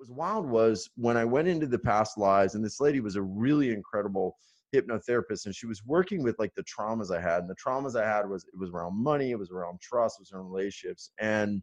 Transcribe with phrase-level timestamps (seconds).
[0.00, 3.22] was wild was when I went into the past lives, and this lady was a
[3.22, 4.36] really incredible
[4.74, 7.40] hypnotherapist, and she was working with like the traumas I had.
[7.42, 10.22] And the traumas I had was it was around money, it was around trust, it
[10.22, 11.12] was around relationships.
[11.20, 11.62] And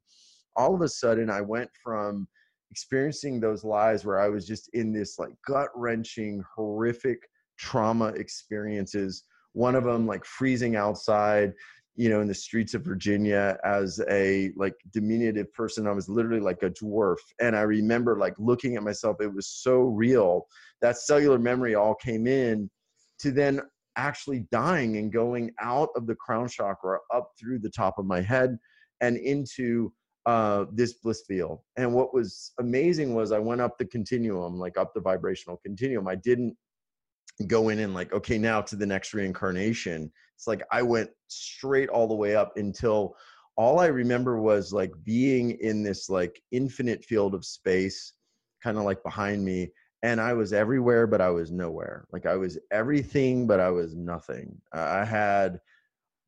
[0.56, 2.28] all of a sudden I went from
[2.70, 7.20] experiencing those lives where I was just in this like gut wrenching, horrific
[7.58, 9.24] trauma experiences.
[9.54, 11.54] One of them like freezing outside,
[11.98, 15.88] you know, in the streets of Virginia as a like diminutive person.
[15.88, 17.18] I was literally like a dwarf.
[17.42, 20.46] And I remember like looking at myself, it was so real.
[20.82, 22.70] That cellular memory all came in
[23.20, 23.62] to then
[23.96, 28.22] actually dying and going out of the crown chakra up through the top of my
[28.22, 28.60] head
[29.02, 29.92] and into
[30.28, 31.62] uh, this bliss field.
[31.78, 36.08] And what was amazing was I went up the continuum, like up the vibrational continuum.
[36.08, 36.56] I didn't
[37.48, 40.12] go in and like, okay, now to the next reincarnation.
[40.38, 43.16] It's like I went straight all the way up until
[43.56, 48.14] all I remember was like being in this like infinite field of space,
[48.64, 49.72] kind of like behind me.
[50.04, 52.06] And I was everywhere, but I was nowhere.
[52.14, 54.56] Like I was everything, but I was nothing.
[54.72, 55.60] I had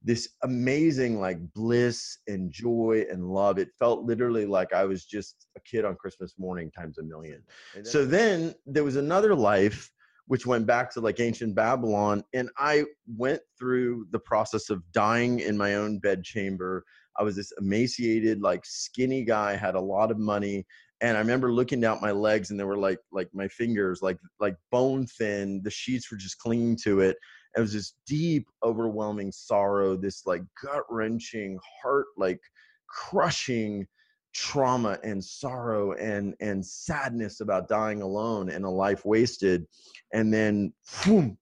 [0.02, 3.60] this amazing like bliss and joy and love.
[3.60, 7.44] It felt literally like I was just a kid on Christmas morning times a million.
[7.84, 9.92] So then there was another life
[10.30, 12.24] which went back to like ancient Babylon.
[12.36, 16.86] And I went through the process of dying in my own bedchamber.
[17.18, 20.68] I was this emaciated, like skinny guy, had a lot of money.
[21.02, 24.20] And I remember looking down my legs and they were like like my fingers, like
[24.40, 25.62] like bone thin.
[25.64, 27.18] The sheets were just clinging to it.
[27.58, 32.40] It was this deep, overwhelming sorrow, this like gut wrenching, heart like
[32.88, 33.88] crushing
[34.34, 39.66] trauma and sorrow and and sadness about dying alone and a life wasted
[40.14, 40.72] and then
[41.04, 41.38] boom,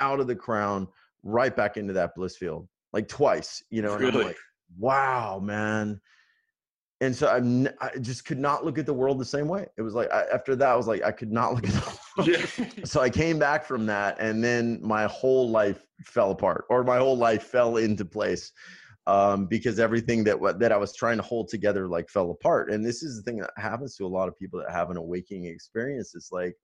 [0.00, 0.86] out of the crown
[1.24, 4.20] right back into that bliss field like twice you know and really?
[4.20, 4.36] i'm like
[4.78, 6.00] wow man
[7.00, 9.66] and so I'm, I just could not look at the world the same way.
[9.76, 11.98] It was like I, after that, I was like I could not look at the
[12.82, 12.88] world.
[12.88, 16.98] so I came back from that, and then my whole life fell apart, or my
[16.98, 18.52] whole life fell into place
[19.08, 22.70] um, because everything that that I was trying to hold together like fell apart.
[22.70, 24.98] And this is the thing that happens to a lot of people that have an
[24.98, 26.14] awakening experience.
[26.14, 26.54] It's like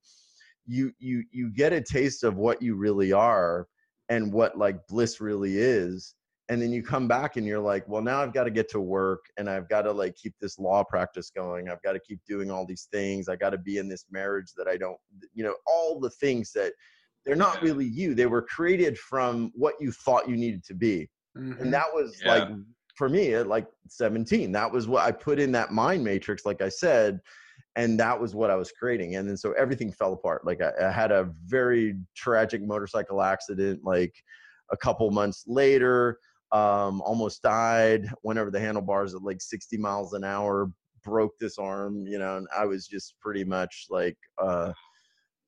[0.67, 3.67] you you you get a taste of what you really are
[4.09, 6.13] and what like bliss really is
[6.49, 8.79] and then you come back and you're like well now i've got to get to
[8.79, 11.69] work and i've got to like keep this law practice going.
[11.69, 13.29] I've got to keep doing all these things.
[13.29, 14.97] I got to be in this marriage that i don't
[15.33, 16.73] you know all the things that
[17.25, 18.13] they're not really you.
[18.13, 21.61] They were created from what you thought you needed to be Mm-hmm.
[21.61, 22.33] And that was yeah.
[22.33, 22.49] like
[22.95, 24.51] for me at like 17.
[24.51, 27.19] That was what I put in that mind matrix, like I said,
[27.75, 29.15] and that was what I was creating.
[29.15, 30.45] And then so everything fell apart.
[30.45, 34.13] Like I, I had a very tragic motorcycle accident, like
[34.71, 36.19] a couple months later.
[36.51, 38.07] Um, almost died.
[38.23, 40.71] Went over the handlebars at like 60 miles an hour.
[41.03, 44.71] Broke this arm, you know, and I was just pretty much like uh,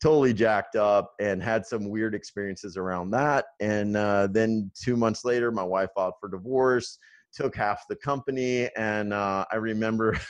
[0.02, 3.46] totally jacked up and had some weird experiences around that.
[3.59, 7.00] And uh, then two months later, my wife filed for divorce,
[7.34, 8.69] took half the company.
[8.78, 10.18] And uh, I remember.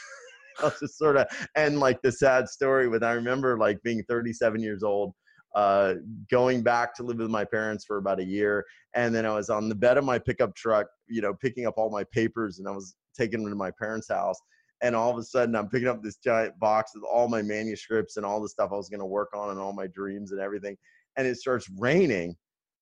[0.59, 4.59] I just sort of and like the sad story with I remember like being 37
[4.59, 5.13] years old,
[5.55, 5.95] uh,
[6.31, 9.51] going back to live with my parents for about a year, and then I was
[9.51, 12.67] on the bed of my pickup truck, you know, picking up all my papers, and
[12.67, 14.39] I was taking them to my parents' house,
[14.81, 18.17] and all of a sudden I'm picking up this giant box with all my manuscripts
[18.17, 20.39] and all the stuff I was going to work on and all my dreams and
[20.39, 20.77] everything.
[21.15, 22.35] And it starts raining.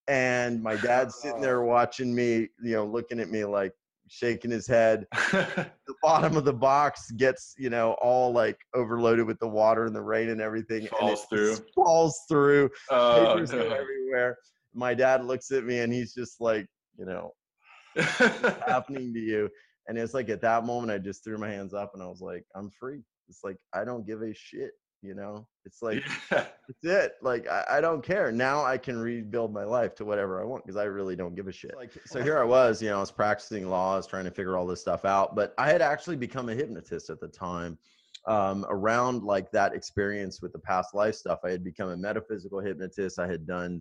[0.08, 3.72] And my dad's sitting there watching me, you know, looking at me like
[4.08, 5.06] shaking his head.
[5.32, 5.66] the
[6.02, 10.02] bottom of the box gets, you know, all like overloaded with the water and the
[10.02, 10.86] rain and everything.
[10.86, 11.56] Falls and through.
[11.74, 12.70] Falls through.
[12.90, 13.60] Oh, Papers no.
[13.60, 14.36] everywhere.
[14.74, 16.66] My dad looks at me and he's just like,
[16.98, 17.32] you know,
[17.96, 19.48] happening to you?
[19.88, 22.20] And it's like at that moment, I just threw my hands up and I was
[22.20, 23.02] like, I'm free.
[23.28, 25.46] It's like, I don't give a shit, you know?
[25.64, 26.46] It's like, yeah.
[26.68, 27.12] it's it.
[27.22, 28.32] Like, I, I, don't care.
[28.32, 31.48] Now I can rebuild my life to whatever I want because I really don't give
[31.48, 31.76] a shit.
[31.76, 34.66] Like, so here I was, you know, I was practicing laws, trying to figure all
[34.66, 35.34] this stuff out.
[35.34, 37.78] But I had actually become a hypnotist at the time.
[38.26, 42.58] Um, around like that experience with the past life stuff, I had become a metaphysical
[42.58, 43.20] hypnotist.
[43.20, 43.80] I had done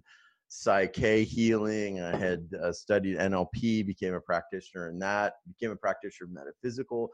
[0.56, 2.02] psyche healing.
[2.02, 7.10] I had uh, studied NLP, became a practitioner in that, became a practitioner of metaphysical.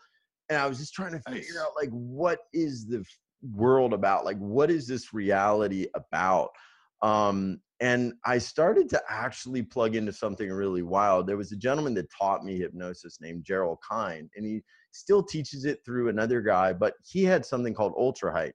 [0.50, 1.64] And I was just trying to figure nice.
[1.64, 3.04] out like what is the
[3.54, 4.26] world about?
[4.26, 6.50] Like what is this reality about?
[7.02, 11.26] Um, and I started to actually plug into something really wild.
[11.26, 14.62] There was a gentleman that taught me hypnosis named Gerald Kein, and he
[14.92, 18.54] still teaches it through another guy, but he had something called ultra height.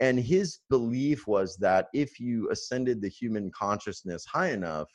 [0.00, 4.88] And his belief was that if you ascended the human consciousness high enough,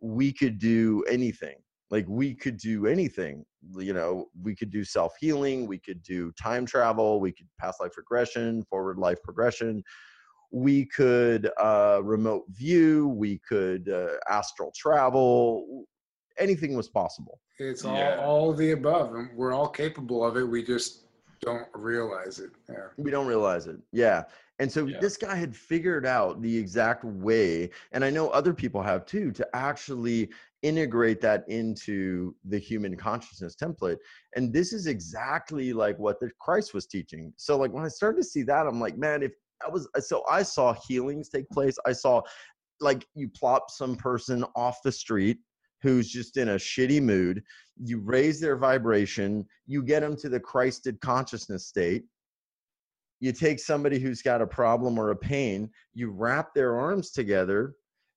[0.00, 1.56] we could do anything.
[1.90, 3.44] like we could do anything.
[3.76, 7.80] You know we could do self healing we could do time travel we could past
[7.80, 9.82] life regression forward life progression.
[10.50, 15.84] We could uh, remote view we could uh, astral travel.
[16.38, 17.40] Anything was possible.
[17.58, 18.24] It's all yeah.
[18.24, 20.44] all the above and we're all capable of it.
[20.44, 21.07] We just
[21.40, 22.86] don't realize it yeah.
[22.96, 24.22] we don't realize it yeah
[24.58, 24.98] and so yeah.
[25.00, 29.30] this guy had figured out the exact way and i know other people have too
[29.30, 30.28] to actually
[30.62, 33.98] integrate that into the human consciousness template
[34.34, 38.16] and this is exactly like what the christ was teaching so like when i started
[38.16, 39.32] to see that i'm like man if
[39.66, 41.76] I was uh, so I saw healings take place.
[41.86, 42.22] I saw
[42.80, 45.38] like you plop some person off the street
[45.82, 47.42] who's just in a shitty mood.
[47.80, 49.46] You raise their vibration.
[49.66, 52.04] You get them to the Christed consciousness state.
[53.20, 55.70] You take somebody who's got a problem or a pain.
[55.94, 57.74] You wrap their arms together.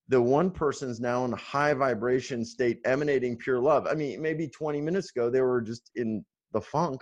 [0.09, 3.87] The one person's now in a high vibration state, emanating pure love.
[3.87, 6.23] I mean, maybe 20 minutes ago they were just in
[6.53, 7.01] the funk,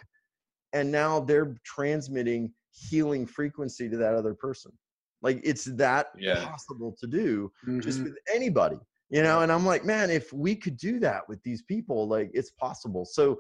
[0.73, 4.71] and now they're transmitting healing frequency to that other person.
[5.21, 6.45] Like it's that yeah.
[6.45, 7.79] possible to do mm-hmm.
[7.81, 8.77] just with anybody,
[9.09, 9.41] you know?
[9.41, 13.06] And I'm like, man, if we could do that with these people, like it's possible.
[13.06, 13.39] So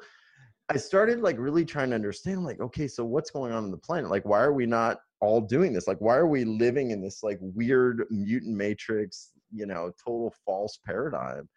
[0.69, 3.77] I started like really trying to understand, like, okay, so what's going on in the
[3.77, 4.09] planet?
[4.09, 5.87] Like, why are we not all doing this?
[5.87, 10.79] Like, why are we living in this like weird mutant matrix, you know, total false
[10.85, 11.49] paradigm?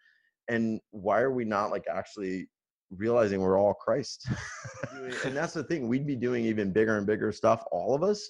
[0.49, 2.47] And why are we not like actually
[2.97, 4.27] realizing we're all Christ.
[5.25, 5.87] and that's the thing.
[5.87, 8.29] We'd be doing even bigger and bigger stuff, all of us,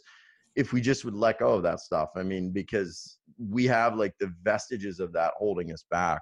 [0.55, 2.09] if we just would let go of that stuff.
[2.15, 6.21] I mean, because we have like the vestiges of that holding us back.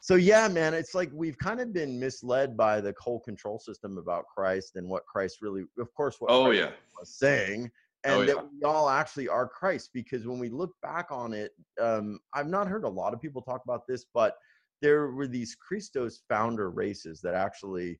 [0.00, 3.96] So yeah, man, it's like we've kind of been misled by the whole control system
[3.96, 7.70] about Christ and what Christ really, of course, what oh Christ yeah was saying,
[8.04, 8.26] and oh, yeah.
[8.26, 9.90] that we all actually are Christ.
[9.94, 13.40] Because when we look back on it, um, I've not heard a lot of people
[13.40, 14.36] talk about this, but
[14.82, 17.98] there were these Christos founder races that actually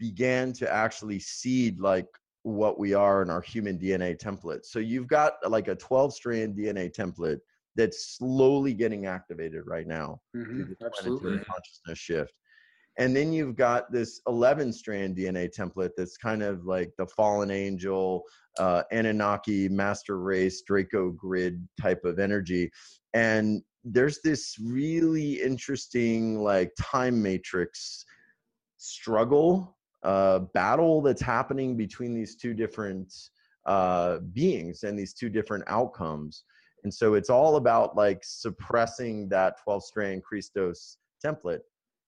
[0.00, 2.08] began to actually seed like
[2.42, 4.64] what we are in our human DNA template.
[4.64, 7.38] So you've got like a 12 strand DNA template
[7.76, 11.38] that's slowly getting activated right now mm-hmm, absolutely.
[11.38, 12.32] consciousness shift.
[12.98, 17.50] And then you've got this 11 strand DNA template that's kind of like the fallen
[17.50, 18.24] angel,
[18.58, 22.70] uh, Anunnaki, master race, Draco grid type of energy.
[23.14, 28.04] And there's this really interesting like time matrix
[28.76, 33.12] struggle battle that's happening between these two different
[33.66, 36.44] uh, beings and these two different outcomes.
[36.84, 41.60] And so it's all about like suppressing that 12 strand christos template.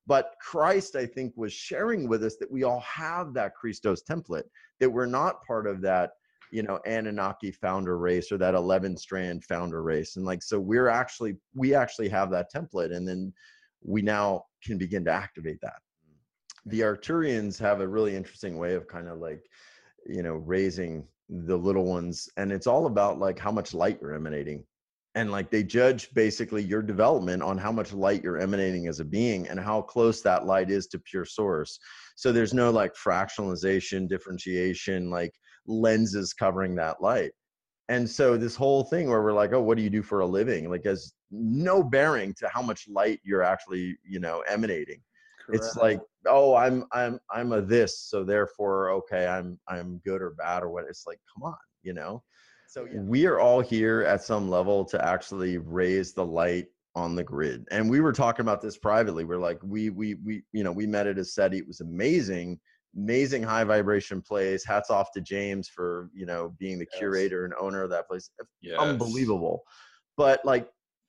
[0.07, 4.49] But christ i think was sharing with us that we all have that christos template
[4.81, 6.11] that we're not part of that
[6.51, 10.17] you know anunnaki founder race or that 11 strand founder race.
[10.17, 13.33] And like so we're actually we actually have that template and then
[13.83, 15.81] we now can begin to activate that
[16.67, 19.45] the arcturians have a really interesting way of kind of like
[20.07, 24.15] you know raising the little ones and it's all about like how much light you're
[24.15, 24.65] emanating
[25.15, 29.05] and like they judge basically your development on how much light you're emanating as a
[29.05, 31.79] being and how close that light is to pure source
[32.17, 35.33] so there's no like fractionalization differentiation like
[35.67, 37.33] lenses covering that light.
[37.89, 40.27] And so this whole thing where we're like, oh, what do you do for a
[40.27, 40.71] living?
[40.71, 45.01] Like has no bearing to how much light you're actually, you know, emanating.
[45.45, 45.65] Correct.
[45.65, 50.31] It's like, oh, I'm I'm I'm a this, so therefore, okay, I'm I'm good or
[50.31, 50.85] bad or what.
[50.89, 52.23] It's like, come on, you know.
[52.69, 53.01] So yeah.
[53.01, 57.67] we are all here at some level to actually raise the light on the grid.
[57.71, 59.25] And we were talking about this privately.
[59.25, 61.59] We're like, we we we you know, we met at ECETI.
[61.59, 62.59] It was amazing
[62.97, 64.65] amazing high vibration place.
[64.65, 66.99] Hats off to James for you know being the yes.
[66.99, 68.31] curator and owner of that place.
[68.61, 68.79] Yes.
[68.79, 69.63] Unbelievable.
[70.17, 70.69] But like,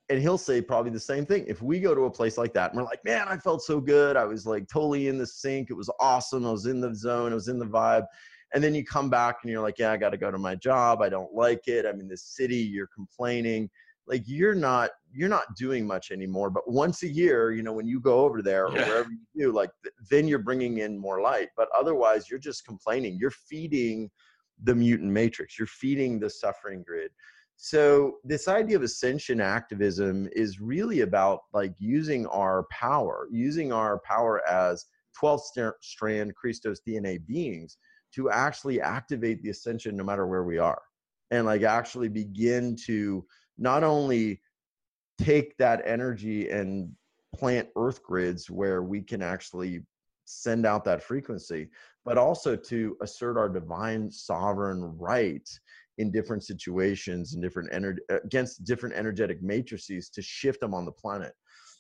[0.10, 1.46] and he'll say probably the same thing.
[1.48, 3.80] If we go to a place like that and we're like, man, I felt so
[3.80, 4.18] good.
[4.18, 5.70] I was like totally in the sync.
[5.70, 6.46] It was awesome.
[6.46, 7.32] I was in the zone.
[7.32, 8.06] I was in the vibe.
[8.54, 10.56] And then you come back and you're like, yeah, I got to go to my
[10.56, 11.02] job.
[11.02, 11.86] I don't like it.
[11.86, 12.58] I'm in this city.
[12.58, 13.70] You're complaining
[14.08, 17.88] like you're not you're not doing much anymore but once a year you know when
[17.88, 18.88] you go over there or yeah.
[18.88, 22.66] wherever you do like th- then you're bringing in more light but otherwise you're just
[22.66, 24.10] complaining you're feeding
[24.64, 27.12] the mutant matrix you're feeding the suffering grid
[27.66, 34.00] so this idea of ascension activism is really about like using our power using our
[34.00, 34.86] power as
[35.18, 35.42] 12
[35.82, 37.78] strand christos dna beings
[38.14, 40.82] to actually activate the ascension no matter where we are.
[41.32, 43.26] And like actually begin to
[43.58, 44.42] not only
[45.18, 46.92] take that energy and
[47.36, 49.82] plant earth grids where we can actually
[50.26, 51.70] send out that frequency,
[52.06, 55.48] but also to assert our divine sovereign right
[55.98, 60.92] in different situations and different energy against different energetic matrices to shift them on the
[60.92, 61.34] planet.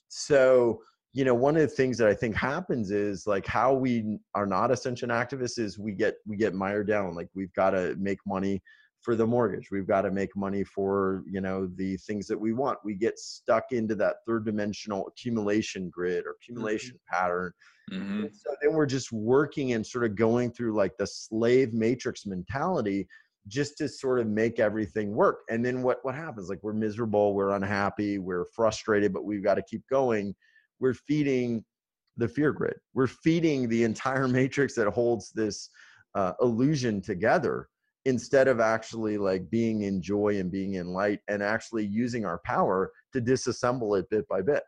[0.09, 0.81] So
[1.13, 4.47] you know one of the things that i think happens is like how we are
[4.47, 8.17] not ascension activists is we get we get mired down like we've got to make
[8.25, 8.61] money
[9.01, 12.53] for the mortgage we've got to make money for you know the things that we
[12.53, 17.15] want we get stuck into that third dimensional accumulation grid or accumulation mm-hmm.
[17.15, 17.51] pattern
[17.91, 18.25] mm-hmm.
[18.33, 23.07] so then we're just working and sort of going through like the slave matrix mentality
[23.47, 27.33] just to sort of make everything work and then what what happens like we're miserable
[27.33, 30.33] we're unhappy we're frustrated but we've got to keep going
[30.79, 31.63] we're feeding
[32.17, 32.75] the fear grid.
[32.93, 35.69] We're feeding the entire matrix that holds this
[36.15, 37.69] uh, illusion together
[38.05, 42.41] instead of actually like being in joy and being in light and actually using our
[42.45, 44.63] power to disassemble it bit by bit.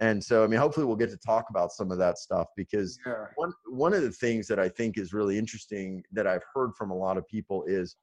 [0.00, 2.98] And so, I mean, hopefully we'll get to talk about some of that stuff because
[3.04, 3.26] yeah.
[3.34, 6.92] one, one of the things that I think is really interesting that I've heard from
[6.92, 7.96] a lot of people is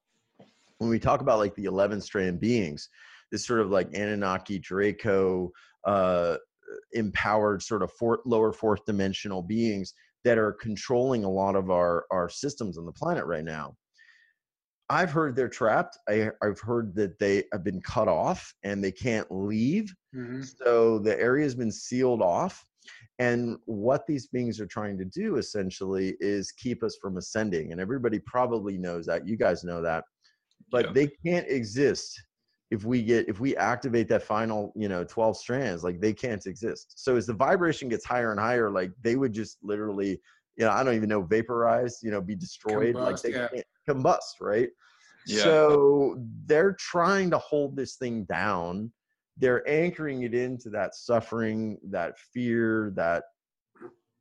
[0.78, 2.90] when we talk about like the 11 strand beings,
[3.32, 5.52] this sort of like Anunnaki, Draco,
[5.86, 6.38] uh,
[6.94, 12.06] empowered sort of fourth, lower fourth dimensional beings that are controlling a lot of our
[12.12, 13.76] our systems on the planet right now.
[14.90, 15.98] I've heard they're trapped.
[16.08, 19.94] I, have heard that they have been cut off and they can't leave.
[20.16, 20.44] Mm-hmm.
[20.44, 22.64] so the area has been sealed off.
[23.18, 27.72] And what these beings are trying to do essentially is keep us from ascending.
[27.72, 29.28] And everybody probably knows that.
[29.28, 30.04] You guys know that
[30.72, 30.92] but yeah.
[30.94, 32.22] they can't exist
[32.72, 36.46] if we get if we activate that final you know 12 strands like they can't
[36.46, 40.20] exist so as the vibration gets higher and higher like they would just literally
[40.58, 43.48] you know i don't even know vaporize you know be destroyed combust, like they yeah.
[43.48, 44.70] can't combust right
[45.28, 45.44] yeah.
[45.44, 48.92] so they're trying to hold this thing down
[49.38, 53.24] they're anchoring it into that suffering that fear that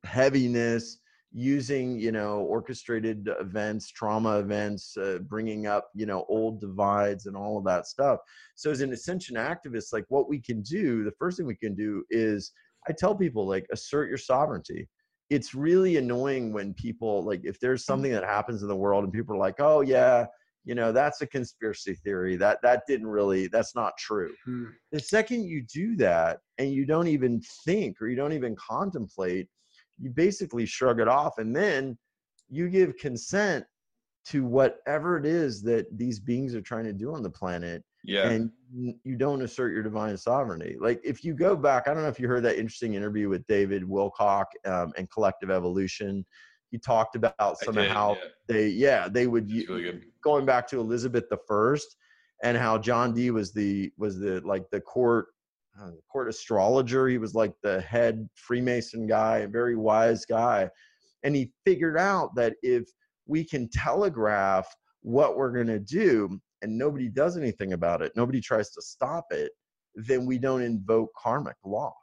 [0.04, 0.98] heaviness
[1.36, 7.36] using you know orchestrated events trauma events uh, bringing up you know old divides and
[7.36, 8.20] all of that stuff.
[8.54, 11.74] So as an ascension activist like what we can do the first thing we can
[11.74, 12.52] do is
[12.88, 14.88] i tell people like assert your sovereignty.
[15.28, 19.12] It's really annoying when people like if there's something that happens in the world and
[19.12, 20.26] people are like oh yeah
[20.64, 22.36] you know that's a conspiracy theory.
[22.36, 24.32] That that didn't really that's not true.
[24.44, 24.66] Hmm.
[24.92, 29.48] the second you do that and you don't even think or you don't even contemplate
[29.98, 31.96] you basically shrug it off and then
[32.48, 33.64] you give consent
[34.26, 38.28] to whatever it is that these beings are trying to do on the planet yeah.
[38.28, 40.76] and you don't assert your divine sovereignty.
[40.80, 43.46] Like if you go back i don't know if you heard that interesting interview with
[43.46, 46.24] david wilcock um, and collective evolution.
[46.70, 48.20] He talked about somehow yeah.
[48.48, 51.96] they yeah they would really going back to elizabeth the first
[52.42, 55.26] and how john dee was the was the like the court
[55.80, 57.08] uh, court astrologer.
[57.08, 60.70] He was like the head Freemason guy, a very wise guy.
[61.22, 62.84] And he figured out that if
[63.26, 64.66] we can telegraph
[65.02, 69.26] what we're going to do and nobody does anything about it, nobody tries to stop
[69.30, 69.52] it,
[69.94, 71.94] then we don't invoke karmic law.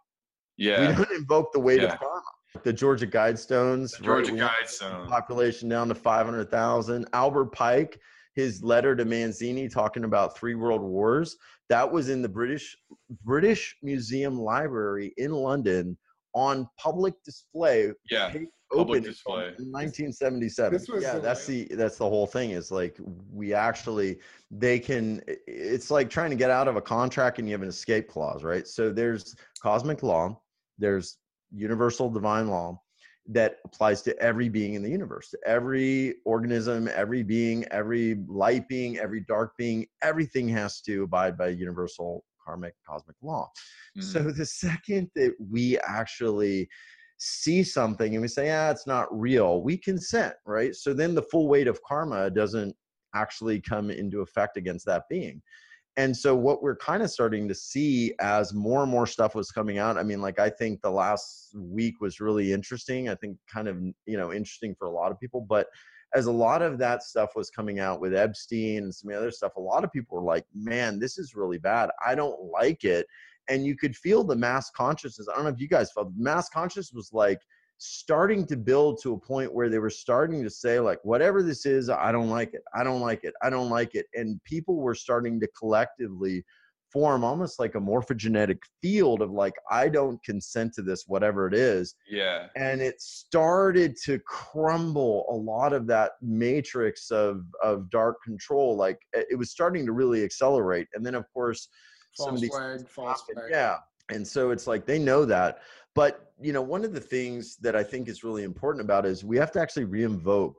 [0.57, 0.89] Yeah.
[0.89, 1.93] We don't invoke the weight yeah.
[1.93, 2.21] of karma.
[2.63, 7.07] The Georgia Guidestones, the Georgia right, Guidestones, population down to 500,000.
[7.13, 7.97] Albert Pike,
[8.35, 11.37] his letter to Mazzini talking about three world wars.
[11.71, 12.75] That was in the British
[13.23, 15.97] British Museum Library in London
[16.33, 17.93] on public display.
[18.09, 18.33] Yeah.
[18.73, 19.53] Open display.
[19.57, 21.01] in 1977.
[21.01, 22.51] yeah, that's the that's the whole thing.
[22.51, 22.97] Is like
[23.31, 25.21] we actually they can.
[25.47, 28.43] It's like trying to get out of a contract and you have an escape clause,
[28.43, 28.67] right?
[28.67, 30.41] So there's cosmic law,
[30.77, 31.19] there's
[31.53, 32.81] universal divine law,
[33.27, 38.67] that applies to every being in the universe, to every organism, every being, every light
[38.67, 43.49] being, every dark being, everything has to abide by universal karmic cosmic law.
[43.97, 44.01] Mm-hmm.
[44.01, 46.67] So the second that we actually
[47.17, 50.75] see something and we say, ah, it's not real, we consent, right?
[50.75, 52.75] So then the full weight of karma doesn't
[53.13, 55.41] actually come into effect against that being
[55.97, 59.51] and so what we're kind of starting to see as more and more stuff was
[59.51, 63.37] coming out i mean like i think the last week was really interesting i think
[63.51, 65.67] kind of you know interesting for a lot of people but
[66.13, 69.55] as a lot of that stuff was coming out with epstein and some other stuff
[69.57, 73.05] a lot of people were like man this is really bad i don't like it.
[73.49, 76.47] And you could feel the mass consciousness i don't know if you guys felt mass
[76.47, 77.39] consciousness was like
[77.83, 81.65] starting to build to a point where they were starting to say like whatever this
[81.65, 82.61] is i don't like it.
[82.75, 83.33] I don't like it.
[83.41, 84.05] I don't like it.
[84.13, 86.45] And people were starting to collectively
[86.93, 91.55] form almost like a morphogenetic field of like i don't consent to this whatever it
[91.55, 91.95] is.
[92.07, 92.49] Yeah.
[92.55, 98.99] And it started to crumble a lot of that matrix of of dark control like
[99.13, 100.87] it was starting to really accelerate.
[100.93, 101.67] And then of course
[102.15, 103.49] false some of these flag, false flag.
[103.49, 103.77] yeah.
[104.11, 105.59] And so it's like they know that
[105.95, 109.23] but you know, one of the things that I think is really important about is
[109.23, 110.55] we have to actually reinvoke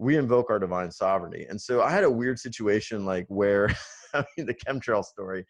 [0.00, 1.46] reinvoke our divine sovereignty.
[1.48, 3.68] And so I had a weird situation like where
[4.14, 5.44] I mean the chemtrail story.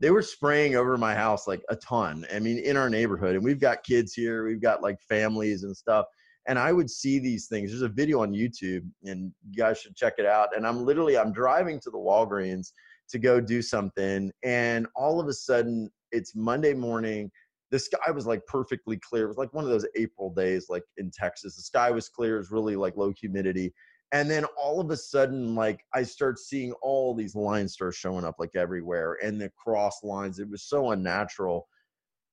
[0.00, 2.26] they were spraying over my house like a ton.
[2.34, 5.76] I mean, in our neighborhood, and we've got kids here, we've got like families and
[5.76, 6.06] stuff.
[6.48, 7.70] And I would see these things.
[7.70, 10.56] There's a video on YouTube, and you guys should check it out.
[10.56, 12.72] And I'm literally I'm driving to the Walgreens
[13.10, 17.30] to go do something, and all of a sudden it's Monday morning.
[17.72, 19.24] The sky was like perfectly clear.
[19.24, 21.56] It was like one of those April days, like in Texas.
[21.56, 22.36] The sky was clear.
[22.36, 23.74] It was really like low humidity
[24.12, 28.24] and then all of a sudden like i start seeing all these lines start showing
[28.24, 31.66] up like everywhere and the cross lines it was so unnatural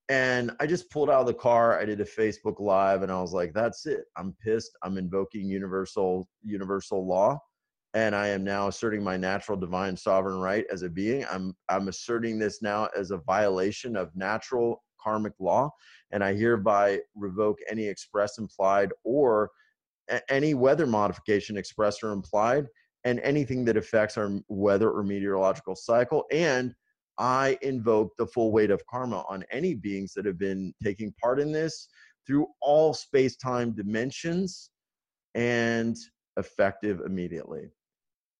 [0.08, 3.20] and i just pulled out of the car i did a facebook live and i
[3.20, 7.38] was like that's it i'm pissed i'm invoking universal universal law
[7.94, 11.88] and i am now asserting my natural divine sovereign right as a being i'm i'm
[11.88, 15.70] asserting this now as a violation of natural karmic law
[16.12, 19.50] and i hereby revoke any express implied or
[20.28, 22.66] any weather modification expressed or implied
[23.04, 26.74] and anything that affects our weather or meteorological cycle and
[27.18, 31.40] i invoke the full weight of karma on any beings that have been taking part
[31.40, 31.88] in this
[32.26, 34.70] through all space-time dimensions
[35.34, 35.96] and
[36.36, 37.70] effective immediately.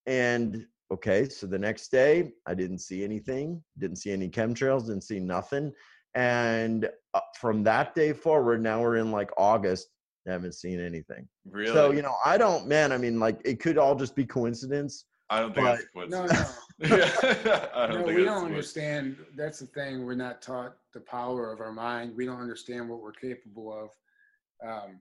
[0.07, 5.05] And okay so the next day i didn't see anything didn't see any chemtrails didn't
[5.05, 5.73] see nothing
[6.15, 9.89] and uh, from that day forward now we're in like august
[10.29, 11.27] I haven't seen anything.
[11.51, 11.73] Really?
[11.73, 12.93] So you know, I don't, man.
[12.93, 15.07] I mean, like it could all just be coincidence.
[15.31, 16.59] I don't think but, that's No, coincidence.
[16.79, 16.97] no.
[16.97, 17.67] yeah.
[17.75, 18.45] I don't no, think we don't coincidence.
[18.45, 19.17] understand.
[19.37, 20.05] That's the thing.
[20.05, 22.15] We're not taught the power of our mind.
[22.17, 24.69] We don't understand what we're capable of.
[24.69, 25.01] Um,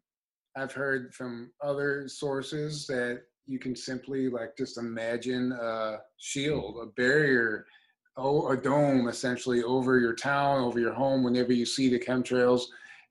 [0.55, 6.85] I've heard from other sources that you can simply like just imagine a shield, a
[6.87, 7.65] barrier,
[8.17, 12.63] oh, a dome essentially over your town, over your home whenever you see the chemtrails.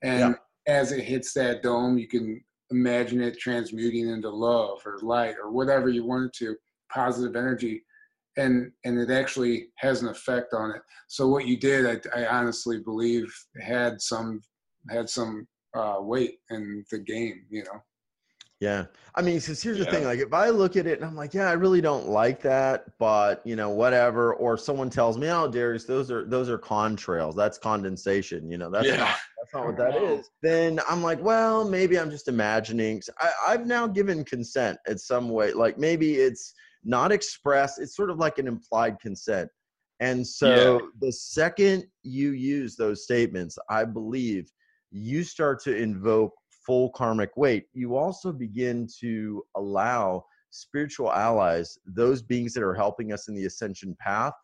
[0.02, 0.36] And
[0.66, 5.50] as it hits that dome, you can imagine it transmuting into love or light or
[5.50, 6.56] whatever you want it to,
[6.92, 7.82] positive energy.
[8.36, 10.82] And, and it actually has an effect on it.
[11.08, 14.42] So what you did, I, I honestly believe had some
[14.90, 17.44] had some uh, weight in the game.
[17.50, 17.80] You know.
[18.60, 18.86] Yeah.
[19.14, 19.90] I mean, because here's the Yeah.
[19.90, 22.42] thing like, if I look at it and I'm like, yeah, I really don't like
[22.42, 24.34] that, but, you know, whatever.
[24.34, 27.36] Or someone tells me, oh, Darius, those are, those are contrails.
[27.36, 28.50] That's condensation.
[28.50, 28.96] You know, that's Yeah.
[28.96, 30.28] not, that's not what that is.
[30.42, 33.00] Then I'm like, well, maybe I'm just imagining.
[33.20, 35.52] I, I've now given consent in some way.
[35.52, 37.80] Like maybe it's not expressed.
[37.80, 39.48] It's sort of like an implied consent.
[40.00, 44.50] And so the second you use those statements, I believe
[44.90, 46.32] you start to invoke
[46.68, 53.10] full karmic weight, you also begin to allow spiritual allies, those beings that are helping
[53.10, 54.34] us in the ascension path,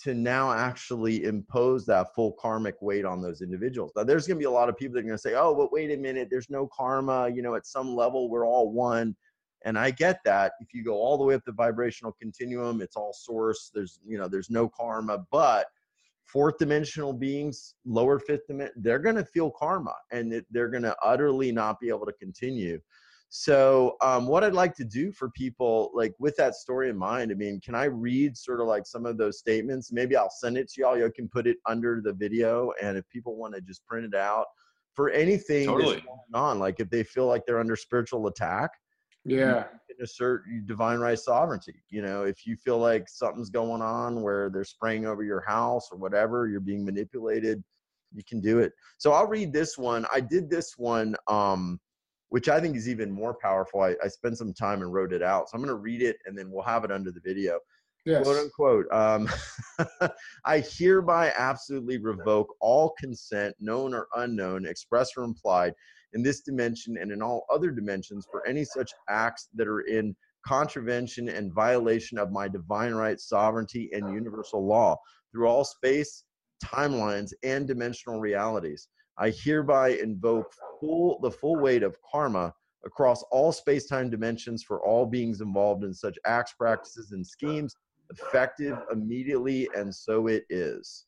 [0.00, 3.90] to now actually impose that full karmic weight on those individuals.
[3.96, 5.56] Now, there's going to be a lot of people that are going to say, oh,
[5.56, 7.28] but wait a minute, there's no karma.
[7.28, 9.16] You know, at some level, we're all one.
[9.64, 10.52] And I get that.
[10.60, 13.72] If you go all the way up the vibrational continuum, it's all source.
[13.74, 15.24] There's, you know, there's no karma.
[15.32, 15.66] But
[16.24, 20.96] fourth dimensional beings, lower fifth dimension, they're going to feel karma and they're going to
[21.02, 22.80] utterly not be able to continue.
[23.34, 27.32] So, um, what I'd like to do for people, like with that story in mind,
[27.32, 29.90] I mean, can I read sort of like some of those statements?
[29.90, 30.98] Maybe I'll send it to y'all.
[30.98, 32.72] You can put it under the video.
[32.82, 34.44] And if people want to just print it out
[34.92, 35.94] for anything Totally.
[35.94, 38.70] that's going on, like if they feel like they're under spiritual attack,
[39.24, 39.64] Yeah.
[39.88, 41.82] you can assert your divine right sovereignty.
[41.90, 45.88] You know, if you feel like something's going on where they're spraying over your house
[45.92, 47.62] or whatever, you're being manipulated,
[48.12, 48.72] you can do it.
[48.98, 50.06] So I'll read this one.
[50.12, 51.80] I did this one, um,
[52.30, 53.80] which I think is even more powerful.
[53.80, 55.48] I, I spent some time and wrote it out.
[55.48, 57.58] So I'm going to read it and then we'll have it under the video
[58.04, 58.24] Yes.
[58.24, 58.92] quote unquote.
[58.92, 59.28] Um,
[60.44, 65.72] I hereby absolutely revoke all consent, known or unknown, expressed or implied,
[66.14, 70.14] in this dimension and in all other dimensions for any such acts that are in
[70.46, 74.96] contravention and violation of my divine right, sovereignty, and universal law
[75.30, 76.24] through all space,
[76.64, 78.88] timelines, and dimensional realities.
[79.18, 82.52] I hereby invoke full the full weight of karma
[82.84, 87.76] across all space-time dimensions for all beings involved in such acts, practices, and schemes,
[88.10, 91.06] effective immediately, and so it is.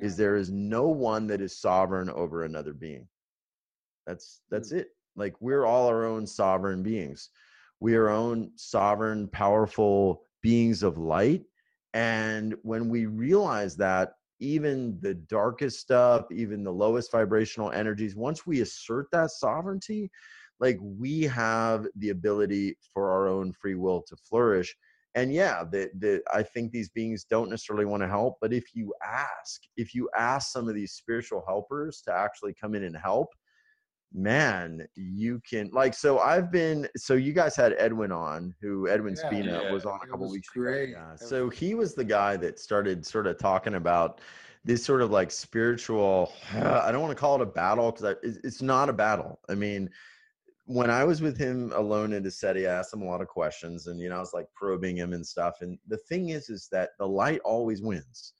[0.00, 3.06] Is there is no one that is sovereign over another being.
[4.06, 4.78] That's that's mm.
[4.78, 4.88] it.
[5.16, 7.30] Like we're all our own sovereign beings.
[7.80, 11.42] We are own sovereign, powerful beings of light.
[11.94, 18.46] And when we realize that, even the darkest stuff, even the lowest vibrational energies, once
[18.46, 20.10] we assert that sovereignty,
[20.58, 24.74] like we have the ability for our own free will to flourish.
[25.14, 28.74] And yeah, the, the, I think these beings don't necessarily want to help, but if
[28.74, 32.96] you ask, if you ask some of these spiritual helpers to actually come in and
[32.96, 33.28] help,
[34.14, 39.14] man, you can like so I've been so you guys had Edwin on who Edwin
[39.16, 39.26] Yeah.
[39.28, 39.72] Spina Yeah.
[39.72, 40.90] was on a couple weeks great.
[40.90, 40.98] ago.
[40.98, 41.16] Yeah.
[41.16, 44.20] So he was the guy that started sort of talking about
[44.64, 48.62] this sort of like spiritual I don't want to call it a battle because it's
[48.62, 49.40] not a battle.
[49.48, 49.88] I mean,
[50.66, 53.28] when I was with him alone in the ECETI, I asked him a lot of
[53.28, 55.56] questions and you know I was like probing him and stuff.
[55.60, 58.34] And the thing is, is that the light always wins.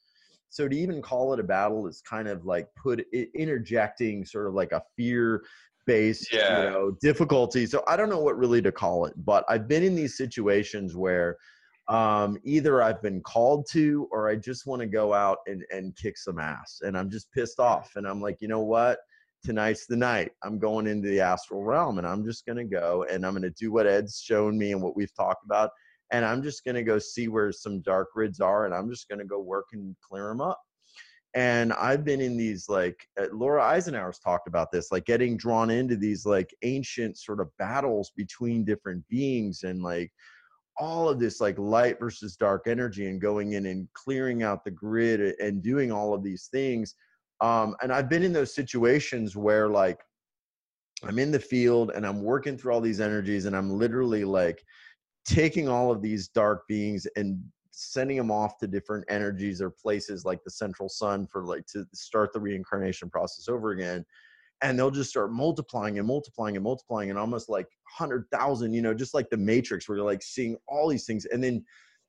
[0.53, 4.53] So to even call it a battle is kind of like put interjecting sort of
[4.53, 5.43] like a fear
[5.87, 6.47] based Yeah.
[6.55, 7.65] you know difficulty.
[7.65, 10.95] So I don't know what really to call it, but I've been in these situations
[10.95, 11.37] where
[11.87, 15.95] um either I've been called to or I just want to go out and and
[15.95, 18.99] kick some ass and I'm just pissed off and I'm like, you know what?
[19.43, 20.31] tonight's the night.
[20.43, 23.43] I'm going into the astral realm and I'm just going to go and I'm going
[23.43, 25.71] to do what Ed's shown me and what we've talked about.
[26.13, 29.09] And I'm just going to go see where some dark grids are and I'm just
[29.09, 30.61] going to go work and clear them up.
[31.35, 35.71] And I've been in these like uh, Laura Eisenhower's talked about this, like getting drawn
[35.71, 40.11] into these like ancient sort of battles between different beings and like
[40.77, 44.71] all of this like light versus dark energy and going in and clearing out the
[44.71, 46.95] grid and doing all of these things
[47.43, 49.99] um, and I've been in those situations where like
[51.03, 54.63] I'm in the field and I'm working through all these energies and I'm literally like
[55.25, 60.25] taking all of these dark beings and sending them off to different energies or places
[60.25, 64.05] like the central sun for like to start the reincarnation process over again
[64.61, 68.93] and they'll just start multiplying and multiplying and multiplying and almost like 100,000 you know
[68.93, 71.63] just like the matrix where you're like seeing all these things and then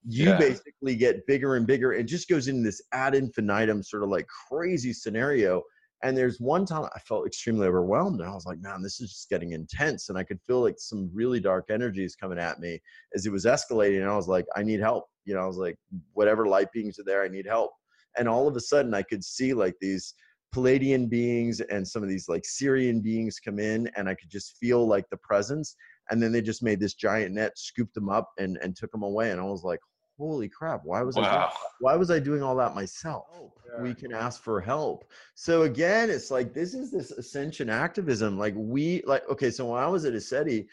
[0.06, 0.38] you Yeah.
[0.38, 4.26] basically get bigger and bigger and just goes into this ad infinitum sort of like
[4.48, 5.62] crazy scenario
[6.04, 9.10] and there's one time I felt extremely overwhelmed and I was like man this is
[9.10, 12.80] just getting intense and I could feel like some really dark energies coming at me
[13.14, 15.56] as it was escalating and I was like I need help you know I was
[15.56, 15.76] like
[16.12, 17.72] whatever light beings are there I need help
[18.16, 20.14] and all of a sudden I could see like these
[20.54, 24.56] Pleiadian beings and some of these like Sirian beings come in, and I could just
[24.58, 25.74] feel like the presence.
[26.10, 29.02] And then they just made this giant net, scooped them up, and and took them
[29.02, 29.32] away.
[29.32, 29.80] And I was like,
[30.18, 30.82] "Holy crap!
[30.84, 31.48] Why was I doing,
[31.80, 33.26] why was I doing all that myself?"
[33.74, 33.82] Yeah.
[33.82, 35.04] We can ask for help.
[35.34, 38.38] So again, it's like this is this ascension activism.
[38.38, 39.50] Like we like okay.
[39.50, 40.66] So when I was at ECETI,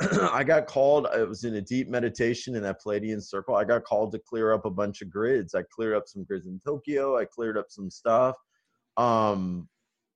[0.32, 1.06] I got called.
[1.06, 3.54] I was in a deep meditation in that Pleiadian circle.
[3.54, 5.54] I got called to clear up a bunch of grids.
[5.54, 7.16] I cleared up some grids in Tokyo.
[7.16, 8.36] I cleared up some stuff.
[8.96, 9.68] Um,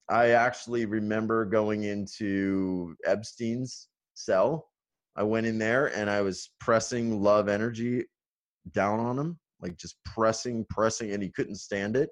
[0.08, 4.68] I actually remember going into Epstein's cell.
[5.16, 8.04] I went in there and I was pressing love energy
[8.72, 12.10] down on him, like just pressing, pressing, and he couldn't stand it.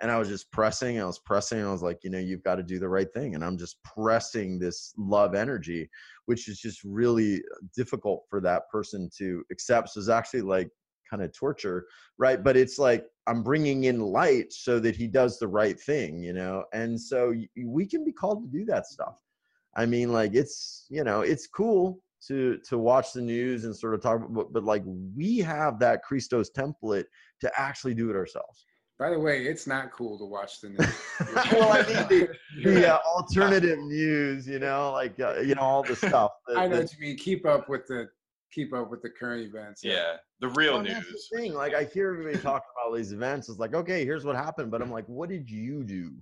[0.00, 2.54] And I was just pressing, I was pressing, I was like, you know, you've got
[2.54, 3.34] to do the right thing.
[3.34, 5.90] And I'm just pressing this love energy,
[6.26, 7.42] which is just really
[7.76, 9.90] difficult for that person to accept.
[9.90, 10.70] So it's actually like
[11.10, 12.44] kind of torture, right?
[12.44, 16.32] But it's like I'm bringing in light so that he does the right thing, you
[16.32, 16.64] know?
[16.72, 17.34] And so
[17.66, 19.16] we can be called to do that stuff.
[19.76, 23.94] I mean, like it's, you know, it's cool to to watch the news and sort
[23.94, 24.82] of talk but, but like
[25.16, 27.04] we have that Christos template
[27.40, 28.64] to actually do it ourselves.
[28.98, 30.94] By the way, it's not cool to watch the news.
[31.52, 32.28] well, I mean the,
[32.64, 36.32] the uh, alternative news, you know, like uh, you know all the stuff.
[36.48, 37.16] that- I know that- what you mean.
[37.16, 38.08] Keep up with the
[38.52, 39.82] keep up with the current events.
[39.84, 40.14] Yeah.
[40.40, 41.28] The real Well, that's news.
[41.30, 41.54] the thing.
[41.54, 43.48] Like I hear everybody talking about all these events.
[43.48, 46.12] It's like, okay, here's what happened, but I'm like, what did you do?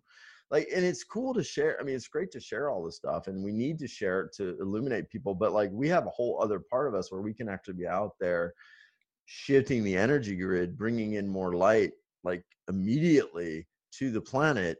[0.50, 1.76] Like, and it's cool to share.
[1.80, 4.34] I mean, it's great to share all this stuff, and we need to share it
[4.36, 5.34] to illuminate people.
[5.34, 7.86] But like, we have a whole other part of us where we can actually be
[7.86, 8.54] out there,
[9.24, 13.66] shifting the energy grid, bringing in more light, like immediately
[13.98, 14.78] to the planet,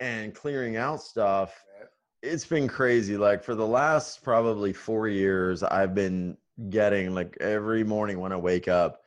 [0.00, 1.54] and clearing out stuff
[2.22, 3.16] it's been crazy.
[3.16, 6.36] Like for the last probably four years, I've been
[6.70, 9.00] getting like every morning when I wake up,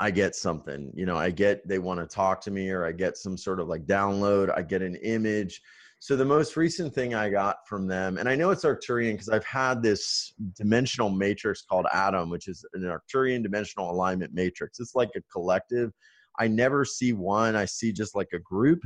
[0.00, 0.90] I get something.
[0.94, 3.60] You know, I get they want to talk to me, or I get some sort
[3.60, 4.50] of like download.
[4.56, 5.60] I get an image.
[5.98, 9.28] So the most recent thing I got from them, and I know it's Arcturian because
[9.28, 14.80] I've had this dimensional matrix called Atom, which is an Arcturian dimensional alignment matrix.
[14.80, 15.92] It's like a collective.
[16.38, 17.54] I never see one.
[17.54, 18.80] I see just like a group.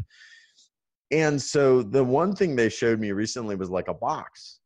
[1.13, 4.59] And so the one thing they showed me recently was like a box.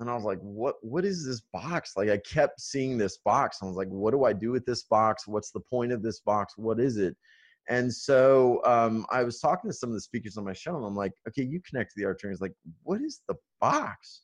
[0.00, 1.94] And I was like, what what is this box?
[1.96, 3.58] Like I kept seeing this box.
[3.62, 5.26] I was like, what do I do with this box?
[5.26, 6.54] What's the point of this box?
[6.56, 7.16] What is it?
[7.68, 10.86] And so um, I was talking to some of the speakers on my show, and
[10.86, 12.40] I'm like, okay, you connect to the Arcturians.
[12.40, 14.22] Like, what is the box?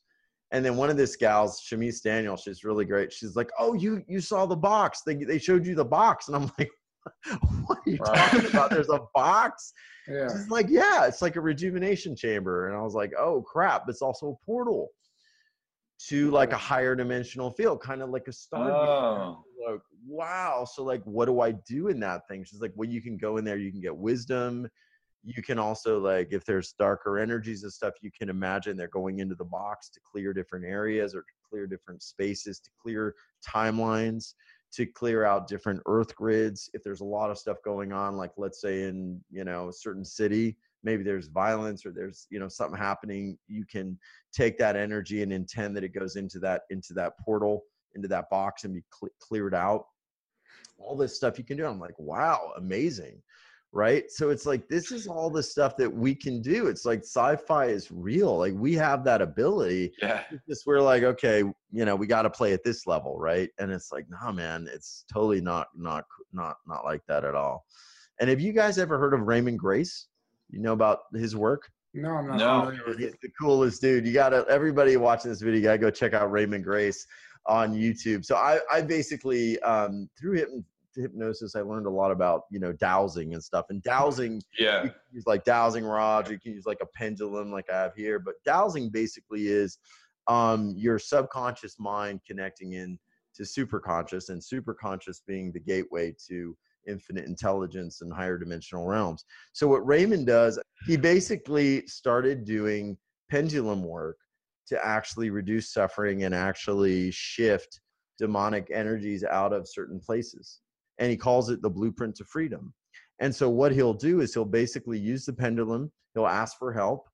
[0.51, 3.11] And then one of this gals, Shamise Daniel, she's really great.
[3.11, 5.01] She's like, oh, you you saw the box.
[5.05, 6.69] They they showed you the box, and I'm like,
[7.67, 8.15] what are you Right.
[8.15, 8.69] talking about?
[8.71, 9.73] There's a box.
[10.07, 10.27] Yeah.
[10.29, 12.69] She's like, yeah, it's like a rejuvenation chamber.
[12.69, 14.89] And I was like, oh crap, it's also a portal
[16.09, 18.71] to like a higher dimensional field, kind of like a star.
[18.71, 19.43] Oh.
[19.67, 20.65] Like, wow.
[20.71, 22.43] So like, what do I do in that thing?
[22.43, 24.67] She's like, well, you can go in there, you can get wisdom,
[25.25, 29.19] you can also like if there's darker energies and stuff you can imagine they're going
[29.19, 33.15] into the box to clear different areas or to clear different spaces to clear
[33.45, 34.33] timelines
[34.71, 38.31] to clear out different earth grids if there's a lot of stuff going on like
[38.37, 42.47] let's say in you know a certain city maybe there's violence or there's you know
[42.47, 43.97] something happening you can
[44.31, 47.63] take that energy and intend that it goes into that into that portal
[47.95, 49.85] into that box and be cl- cleared out.
[50.77, 53.21] All this stuff you can do i'm like wow amazing
[53.75, 54.09] right?
[54.09, 56.67] So it's like this is all the stuff that we can do.
[56.67, 59.91] It's like sci-fi is real like we have that ability.
[60.01, 60.23] Yeah.
[60.31, 63.49] it's just we're like okay you know we got to play at this level right?
[63.59, 67.65] And it's like nah man it's totally not not not not like that at all.
[68.21, 70.07] And have you guys ever heard of raymond grace
[70.49, 72.59] you know about his work No, I'm not No.
[72.71, 74.05] familiar He's the coolest dude.
[74.05, 77.05] You gotta everybody watching this video, you gotta go check out Raymond Grace
[77.47, 78.25] on YouTube.
[78.25, 80.63] So I, I basically um, through hypn-
[80.95, 83.65] hypnosis, I learned a lot about you know dowsing and stuff.
[83.69, 84.83] And dowsing, Yeah.
[84.83, 87.81] you can use like dowsing rods, or you can use like a pendulum, like I
[87.83, 88.19] have here.
[88.19, 89.77] But dowsing basically is
[90.27, 92.97] um, your subconscious mind connecting in
[93.35, 99.25] to superconscious, and superconscious being the gateway to infinite intelligence and higher dimensional realms.
[99.53, 101.01] So what Raymond does, he hmm.
[101.01, 102.97] basically started doing
[103.29, 104.17] pendulum work
[104.67, 107.81] to actually reduce suffering and actually shift
[108.17, 110.61] demonic energies out of certain places.
[110.97, 112.73] And he calls it the blueprint to freedom.
[113.19, 117.07] And so what he'll do is he'll basically use the pendulum, he'll ask for help,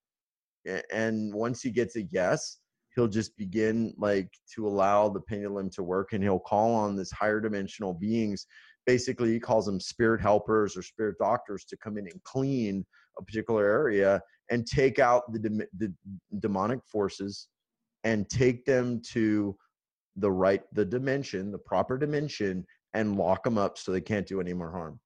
[0.92, 2.58] and once he gets a yes,
[2.94, 7.10] he'll just begin like to allow the pendulum to work and he'll call on this
[7.10, 8.46] higher dimensional beings
[8.86, 12.84] basically he calls them spirit helpers or spirit doctors to come in and clean
[13.18, 15.92] a particular area and take out the, dem- the
[16.40, 17.48] demonic forces
[18.04, 19.56] and take them to
[20.16, 24.40] the right the dimension the proper dimension and lock them up so they can't do
[24.40, 25.00] any more harm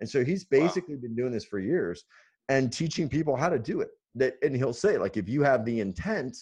[0.00, 0.60] and so he's Wow.
[0.60, 2.04] basically been doing this for years
[2.48, 5.64] and teaching people how to do it that and he'll say like if you have
[5.64, 6.36] the intent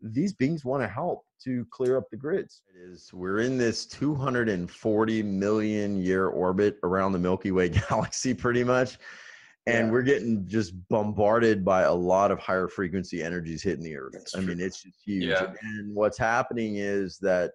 [0.00, 2.62] these beings want to help to clear up the grids.
[2.74, 8.64] It is we're in this 240 million year orbit around the Milky Way galaxy pretty
[8.64, 8.98] much.
[9.66, 9.92] And Yeah.
[9.92, 14.12] we're getting just bombarded by a lot of higher frequency energies hitting the earth.
[14.12, 15.24] That's I mean, it's just huge.
[15.24, 15.52] Yeah.
[15.62, 17.52] And what's happening is that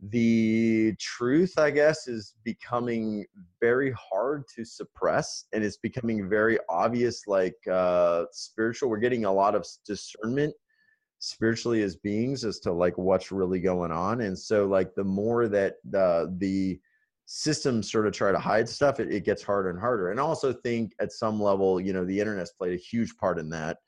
[0.00, 3.26] the truth, I guess, is becoming
[3.60, 8.88] very hard to suppress and it's becoming very obvious, like uh, spiritual.
[8.90, 10.54] We're getting a lot of discernment
[11.18, 15.48] spiritually as beings as to like what's really going on and so like the more
[15.48, 16.78] that the the
[17.26, 20.22] systems sort of try to hide stuff it, it gets harder and harder and I
[20.22, 23.78] also think at some level you know the internet's played a huge part in that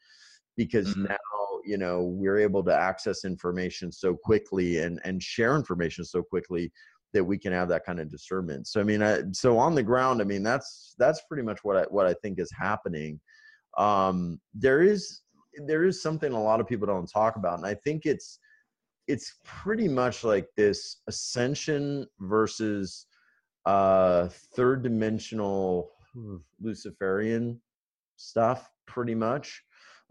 [0.57, 1.09] because Mhm.
[1.09, 1.17] now
[1.65, 6.73] you know we're able to access information so quickly and and share information so quickly
[7.13, 9.83] that we can have that kind of discernment so i mean I, so on the
[9.83, 13.21] ground i mean that's that's pretty much what i what i think is happening
[13.79, 15.21] um there is
[15.67, 18.39] there is something a lot of people don't talk about and i think it's
[19.07, 23.07] it's pretty much like this ascension versus
[23.67, 25.91] uh third dimensional
[26.61, 27.61] luciferian
[28.17, 29.63] stuff pretty much.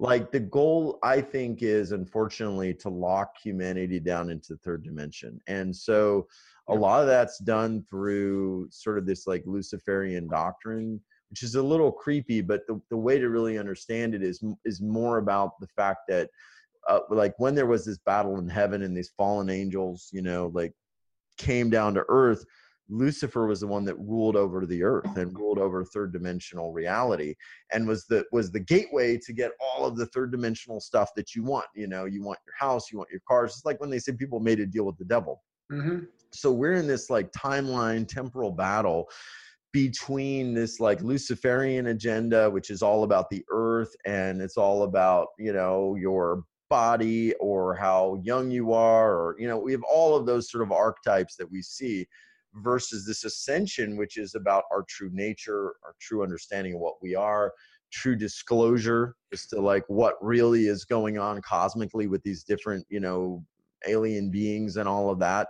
[0.02, 5.42] Like the goal i think is unfortunately to lock humanity down into the third dimension
[5.48, 6.26] and so
[6.70, 11.62] a lot of that's done through sort of this like luciferian doctrine which is a
[11.62, 15.68] little creepy but the, the way to really understand it is is more about the
[15.68, 16.30] fact that
[16.88, 20.52] uh, like when there was this battle in heaven and these fallen angels you know
[20.54, 20.74] like
[21.38, 22.44] came down to earth
[22.92, 27.36] lucifer was the one that ruled over the earth and ruled over third dimensional reality
[27.72, 31.36] and was the was the gateway to get all of the third dimensional stuff that
[31.36, 33.52] you want you know you want your house you want your cars.
[33.52, 35.44] It's like when they say people made a deal with the devil.
[35.70, 36.00] Hmm
[36.32, 39.10] so we're in this like timeline temporal battle
[39.72, 45.28] between this like luciferian agenda which is all about the earth and it's all about
[45.38, 50.16] you know your body or how young you are or you know we have all
[50.16, 52.06] of those sort of archetypes that we see
[52.56, 57.16] versus this ascension which is about our true nature our true understanding of what we
[57.16, 57.54] are.
[57.92, 63.00] True disclosure as to like what really is going on cosmically with these different you
[63.00, 63.44] know
[63.88, 65.48] alien beings and all of that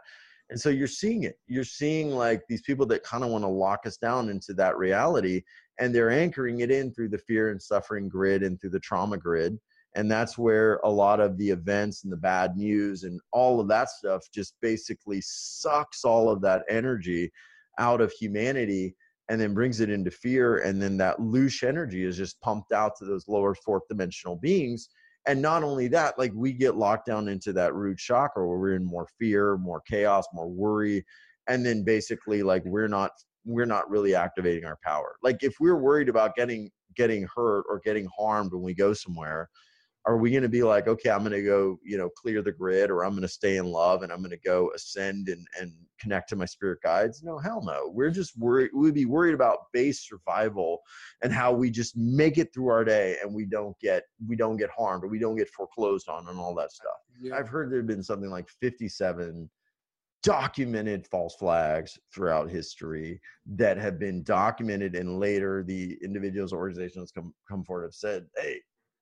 [0.49, 1.38] and so you're seeing it.
[1.47, 4.77] You're seeing like these people that kind of want to lock us down into that
[4.77, 5.43] reality,
[5.79, 9.17] and they're anchoring it in through the fear and suffering grid and through the trauma
[9.17, 9.57] grid.
[9.95, 13.67] And that's where a lot of the events and the bad news and all of
[13.69, 17.31] that stuff just basically sucks all of that energy
[17.79, 18.95] out of humanity
[19.29, 20.59] and then brings it into fear.
[20.59, 24.89] And then that loose energy is just pumped out to those lower fourth dimensional beings
[25.27, 28.75] and not only that like we get locked down into that root chakra where we're
[28.75, 31.03] in more fear more chaos more worry
[31.47, 33.12] and then basically like we're not
[33.45, 35.15] we're not really activating our power.
[35.23, 39.49] Like if we're worried about getting getting hurt or getting harmed when we go somewhere
[40.05, 42.51] are we going to be like okay i'm going to go you know clear the
[42.51, 45.45] grid or i'm going to stay in love and i'm going to go ascend and
[45.59, 47.23] and connect to my spirit guides?
[47.23, 47.91] No hell no.
[47.93, 50.79] We're just worried we'd be worried about base survival
[51.21, 54.57] and how we just make it through our day and we don't get we don't
[54.57, 56.97] get harmed or we don't get foreclosed on and all that stuff.
[57.21, 57.35] Yeah.
[57.35, 59.49] i've heard there have been something like 57
[60.21, 67.12] documented false flags throughout history that have been documented and later the individuals or organizations
[67.12, 68.59] come come forward have said hey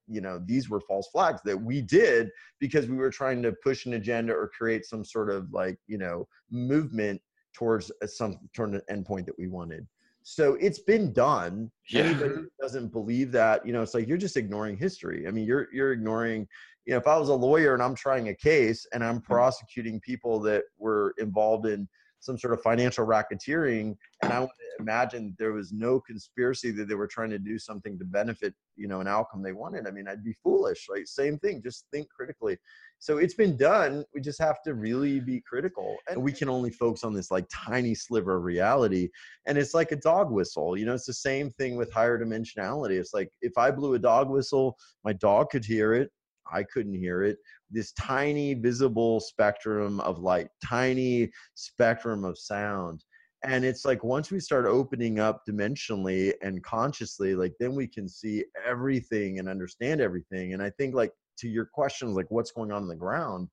[0.08, 3.86] you know these were false flags that we did because we were trying to push
[3.86, 7.22] an agenda or create some sort of like you know movement
[7.54, 9.88] towards a, some toward an endpoint that we wanted.
[10.24, 11.72] So it's been done.
[11.90, 12.04] Yeah.
[12.04, 15.28] anybody who doesn't believe that you know it's like you're just ignoring history.
[15.28, 16.48] I mean you're you're ignoring
[16.88, 19.34] you know if i was a lawyer and i'm trying a case and i'm mm-hmm.
[19.34, 21.88] prosecuting people that were involved in
[22.20, 24.50] some sort of financial racketeering and i would
[24.80, 28.88] imagine there was no conspiracy that they were trying to do something to benefit you
[28.88, 29.88] know an outcome they wanted.
[29.88, 31.08] I mean i'd be foolish right?
[31.08, 32.58] Same thing just think critically.
[33.00, 36.72] So it's been done we just have to really be critical and we can only
[36.72, 39.10] focus on this like tiny sliver of reality
[39.46, 40.94] and it's like a dog whistle you know?
[40.94, 43.00] It's the same thing with higher dimensionality.
[43.00, 46.12] It's like if i blew a dog whistle my dog could hear it
[46.52, 47.38] i couldn't hear it
[47.70, 53.04] this tiny visible spectrum of light tiny spectrum of sound.
[53.44, 58.10] And it's like once we start opening up dimensionally and consciously like then we can
[58.10, 60.54] see everything and understand everything.
[60.54, 63.48] And i think like to your questions like what's going on in the ground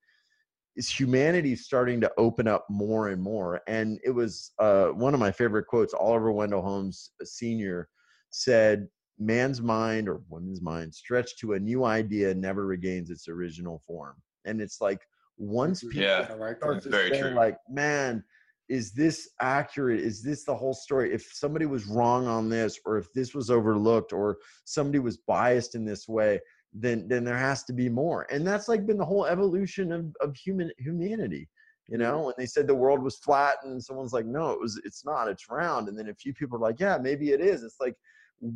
[0.76, 3.60] is humanity starting to open up more and more.
[3.68, 7.88] And it was uh, one of my favorite quotes oliver wendell holmes senior
[8.30, 13.82] said man's mind or woman's mind stretched to a new idea never regains its original
[13.86, 14.16] form.
[14.44, 15.00] And it's like
[15.36, 15.90] once mm-hmm.
[15.90, 16.34] people Yeah.
[16.38, 17.30] Like start to say, true.
[17.30, 18.24] like man
[18.68, 20.00] is this accurate?
[20.00, 21.12] Is this the whole story?
[21.12, 25.74] If somebody was wrong on this or if this was overlooked or somebody was biased
[25.74, 26.40] in this way
[26.76, 28.26] then then there has to be more.
[28.32, 31.48] And that's like been the whole evolution of, of human humanity
[31.88, 32.02] you mm-hmm.
[32.02, 32.22] know?
[32.24, 35.28] When they said the world was flat and someone's like no it was it's not
[35.28, 35.88] it's round.
[35.88, 37.62] And then a few people are like yeah maybe it is.
[37.62, 37.94] It's like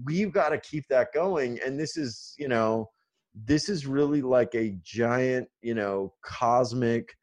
[0.04, 2.88] we've got to keep that going and this is you know
[3.34, 7.14] this is really like a giant you know cosmic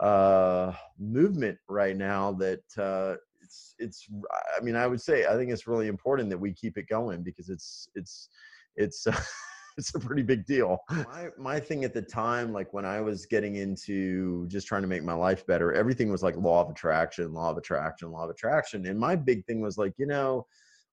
[0.00, 4.08] uh movement right now that uh it's it's
[4.56, 7.22] i mean i would say i think it's really important that we keep it going
[7.22, 8.28] because it's it's
[8.76, 9.06] it's
[9.76, 10.78] it's a pretty big deal.
[10.90, 14.88] My my thing at the time like when i was getting into just trying to
[14.88, 18.30] make my life better everything was like law of attraction law of attraction law of
[18.30, 20.46] attraction and my big thing was like you know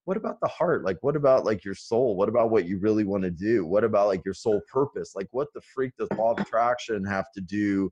[0.07, 0.85] what about the heart?
[0.85, 2.15] Like what about like your soul?
[2.15, 3.65] What about what you really want to do?
[3.65, 5.11] What about like your soul purpose?
[5.17, 7.91] Like what the freak does law of attraction have to do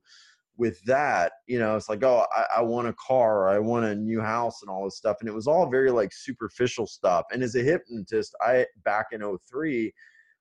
[0.56, 1.32] with that?
[1.46, 4.62] You know it's like oh I, I want a car i want a new house
[4.62, 7.62] and all this stuff and it was all very like superficial stuff and as a
[7.62, 9.92] hypnotist i back in 03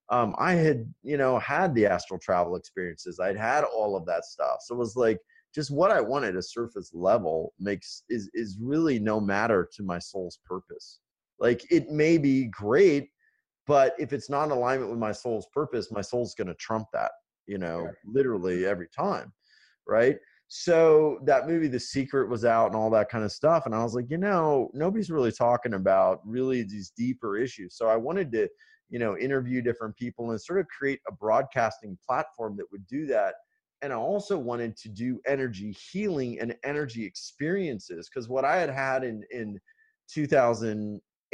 [0.09, 3.19] um, i had you know had the astral travel experiences.
[3.19, 5.19] I'd had all of that stuff so it was like
[5.53, 9.99] just what i wanted a surface level makes is is really no matter to my
[9.99, 10.99] soul's purpose
[11.39, 13.09] like it may be great
[13.67, 16.87] but if it's not in alignment with my soul's purpose my soul's going to trump
[16.93, 17.11] that
[17.47, 19.31] you know literally every time
[19.87, 20.17] right?
[20.47, 23.83] So that movie the secret was out and all that kind of stuff and i
[23.83, 27.75] was like you know nobody's really talking about really these deeper issues.
[27.75, 28.47] So i wanted to
[28.89, 33.07] you know interview different people and sort of create a broadcasting platform that would do
[33.07, 33.33] that
[33.81, 38.69] and i also wanted to do energy healing and energy experiences because what i had
[38.69, 39.59] had in in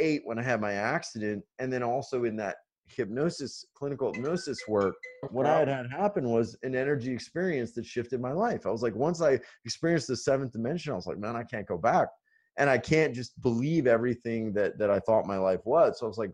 [0.02, 4.94] 2008 when i had my accident and then also in that hypnosis clinical hypnosis work
[5.30, 8.66] what I had had happen was an energy experience that shifted my life.
[8.66, 11.66] I was like, once I experienced the seventh dimension, I was like, man, I can't
[11.66, 12.08] go back,
[12.58, 16.00] and I can't just believe everything that that I thought my life was.
[16.00, 16.32] So I was like,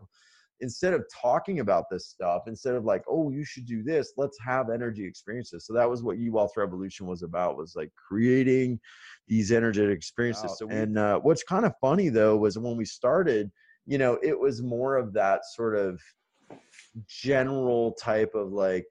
[0.61, 4.37] instead of talking about this stuff, instead of like, oh, you should do this, let's
[4.45, 5.65] have energy experiences.
[5.65, 7.57] So that was what U Wealth Revolution was about.
[7.57, 8.79] Was like creating
[9.27, 10.57] these energetic experiences.
[10.57, 13.51] So and uh, what's kind of funny though was when we started,
[13.85, 15.99] you know, it was more of that sort of
[17.07, 18.87] general type of like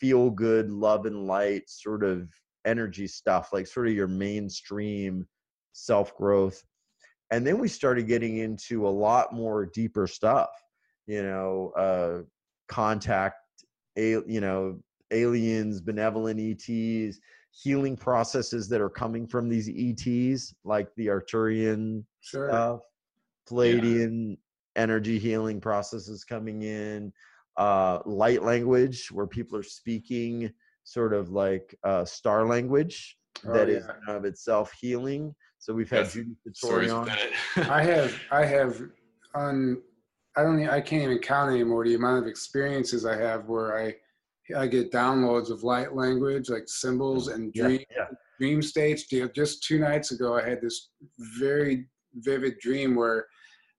[0.00, 2.28] feel good love and light sort of
[2.64, 5.26] energy stuff like sort of your mainstream
[5.72, 6.62] self growth
[7.32, 10.50] and then we started getting into a lot more deeper stuff
[11.06, 12.22] you know uh
[12.68, 13.36] contact
[13.98, 14.78] a you know
[15.10, 17.18] aliens benevolent ets
[17.50, 22.48] healing processes that are coming from these ets like the Arcturian Sure.
[22.48, 22.80] stuff
[23.50, 24.36] Pleiadian
[24.76, 27.12] energy healing processes coming in,
[27.56, 30.50] uh, light language where people are speaking
[30.84, 33.94] sort of like uh, star language Oh, that is yeah.
[34.08, 35.34] in of itself healing.
[35.58, 36.12] So we've had Yes.
[36.12, 37.70] Judy Stories Satori on.
[37.70, 38.80] I have I have
[39.34, 39.82] un
[40.36, 40.68] I don't.
[40.68, 43.94] I can't even count anymore the amount of experiences I have where I
[44.56, 48.06] I get downloads of light language like symbols and dream yeah.
[48.38, 49.04] dream states.
[49.04, 50.90] Ju- Just two nights ago, I had this
[51.38, 53.26] very vivid dream where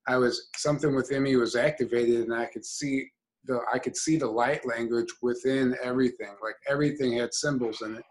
[0.08, 3.10] I was something within me was activated, and I could see
[3.46, 6.36] the I could see the light language within everything.
[6.42, 8.04] Like everything had symbols in it.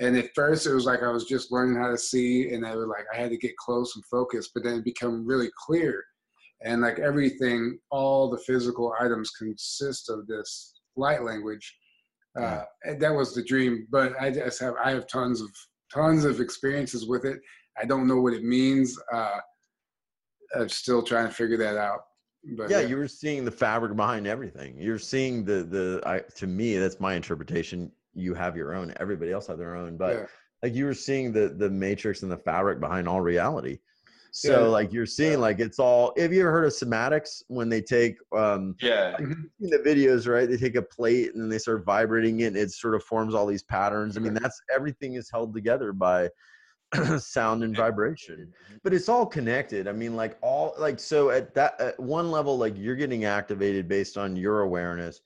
[0.00, 2.74] And at first, it was like I was just learning how to see, and I
[2.74, 4.50] was like I had to get close and focus.
[4.54, 6.02] But then it became really clear,
[6.62, 11.76] and like everything, all the physical items consist of this light language.
[12.38, 13.86] Uh, and that was the dream.
[13.90, 15.50] But I just have I have tons of
[15.92, 17.40] tons of experiences with it.
[17.80, 18.96] I don't know what it means.
[19.12, 19.38] Uh,
[20.56, 22.00] I'm still trying to figure that out.
[22.56, 26.46] But yeah you were seeing the fabric behind everything you're seeing the the I, to
[26.46, 30.26] me that's my interpretation you have your own everybody else have their own but yeah.
[30.62, 33.78] like you were seeing the the matrix and the fabric behind all reality
[34.32, 34.68] so Yeah.
[34.68, 35.38] like you're seeing Yeah.
[35.38, 39.16] like it's all have you ever heard of cymatics when they take um Yeah.
[39.18, 40.48] In the videos right?
[40.48, 43.34] They take a plate and then they start vibrating it and it sort of forms
[43.34, 44.16] all these patterns.
[44.16, 46.30] I mean that's everything is held together by
[47.18, 48.52] sound and vibration.
[48.82, 49.86] But it's all connected.
[49.88, 53.88] I mean like all like so at that at one level like you're getting activated
[53.88, 55.20] based on your awareness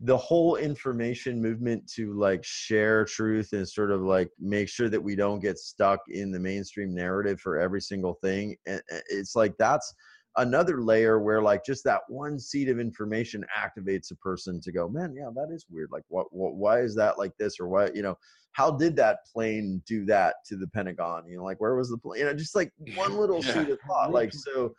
[0.00, 5.02] the whole information movement to like share truth and sort of like make sure that
[5.02, 9.54] we don't get stuck in the mainstream narrative for every single thing and it's like
[9.56, 9.94] that's
[10.36, 14.88] another layer where like just that one seed of information activates a person to go
[14.88, 17.88] man yeah that is weird like what, what why is that like this or why
[17.94, 18.16] you know
[18.54, 21.24] how did that plane do that to the pentagon?
[21.28, 22.20] You know like where was the plane?
[22.20, 23.52] You know just like one little Yeah.
[23.52, 24.74] seed of thought like so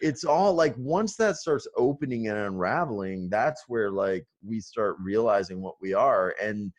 [0.00, 5.60] it's all like once that starts opening and unraveling that's where like we start realizing
[5.60, 6.72] what we are and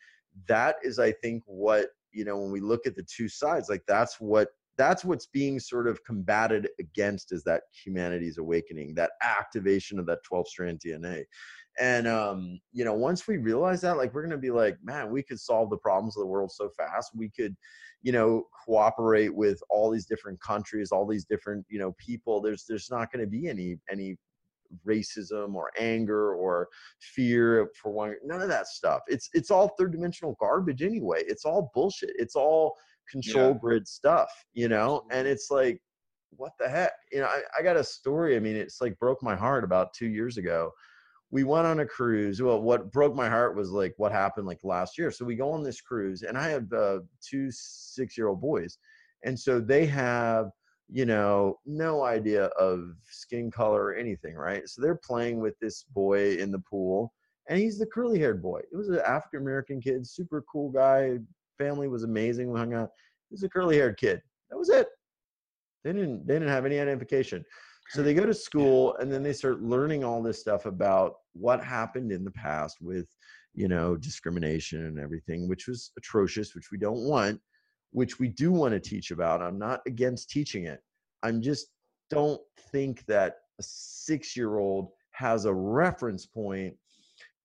[0.48, 3.82] that is i think what you know when we look at the two sides like
[3.86, 4.48] that's what
[4.78, 10.22] that's what's being sort of combated against is that humanity's awakening that activation of that
[10.24, 11.22] 12 strand dna
[11.78, 15.22] and um you know once we realize that like we're gonna be like man we
[15.22, 17.54] could solve the problems of the world so fast we could
[18.02, 22.64] you know cooperate with all these different countries all these different you know people there's
[22.68, 24.16] there's not going to be any any
[24.86, 26.68] racism or anger or
[27.00, 29.00] fear for one none of that stuff.
[29.08, 31.22] It's it's all third dimensional garbage anyway.
[31.26, 32.12] It's all bullshit.
[32.16, 32.74] It's all
[33.10, 33.58] control Yeah.
[33.60, 35.02] grid stuff you know?
[35.10, 35.80] And it's like
[36.36, 36.92] what the heck?
[37.10, 39.92] You know I, I got a story i mean it's like broke my heart about
[39.94, 40.70] two years ago
[41.30, 44.60] we went on a cruise well what broke my heart was like what happened like
[44.64, 45.10] last year.
[45.10, 48.78] So we go on this cruise and i have uh, two six year old boys
[49.24, 50.50] and so they have
[50.88, 54.68] you know no idea of skin color or anything right?
[54.68, 57.12] So they're playing with this boy in the pool
[57.48, 58.60] and he's the curly haired boy.
[58.72, 61.18] It was an african american kid super cool guy
[61.58, 62.90] family was amazing we hung out.
[63.28, 64.20] He was a curly haired kid.
[64.48, 64.88] That was it.
[65.84, 67.44] They didn't they didn't have any identification
[67.90, 71.62] so they go to school and then they start learning all this stuff about what
[71.62, 73.06] happened in the past with
[73.52, 77.40] you know discrimination and everything which was atrocious which we don't want
[77.92, 79.42] which we do want to teach about.
[79.42, 80.80] I'm not against teaching it.
[81.22, 81.68] I'm just
[82.08, 82.40] don't
[82.72, 86.74] think that a 6 year old has a reference point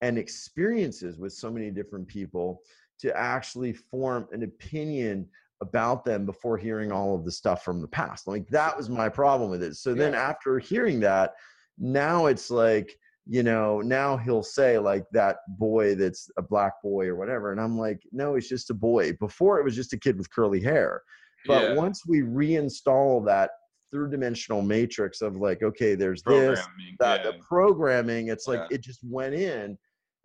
[0.01, 2.61] and experiences with so many different people
[2.99, 5.27] to actually form an opinion
[5.61, 8.27] about them before hearing all of the stuff from the past.
[8.27, 9.75] Like that was my problem with it.
[9.75, 11.33] So then after hearing that,
[11.77, 17.07] now it's like, you know, now he'll say like that boy that's a black boy
[17.07, 17.51] or whatever.
[17.51, 19.13] And I'm like, no, he's just a boy.
[19.13, 21.01] Before it was just a kid with curly hair.
[21.47, 21.73] But yeah.
[21.75, 23.51] once we reinstall that
[23.91, 26.95] third dimensional matrix of like, okay, there's this, Programming.
[26.99, 27.31] that yeah.
[27.31, 28.75] the programming it's like Yeah.
[28.75, 29.77] it just went in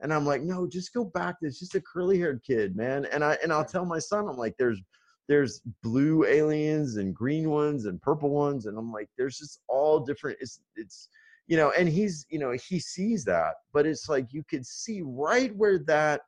[0.02, 3.22] and i'm like no just go back it's just a curly haired kid man and
[3.22, 4.80] i and i'll tell my son i'm like there's
[5.30, 10.00] there's blue aliens and green ones and purple ones and i'm like there's just all
[10.00, 11.08] different it's it's
[11.46, 15.02] you know and he's you know he sees that but it's like you could see
[15.04, 16.22] right where that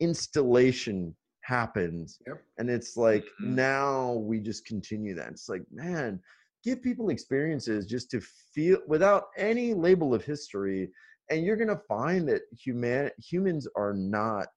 [0.00, 2.42] installation happens Yep.
[2.56, 3.54] and it's like Mhm.
[3.56, 6.18] now we just continue that it's like man
[6.64, 8.20] give people experiences just to
[8.54, 10.90] feel without any label of history
[11.30, 14.48] and you're going to find that human humans are not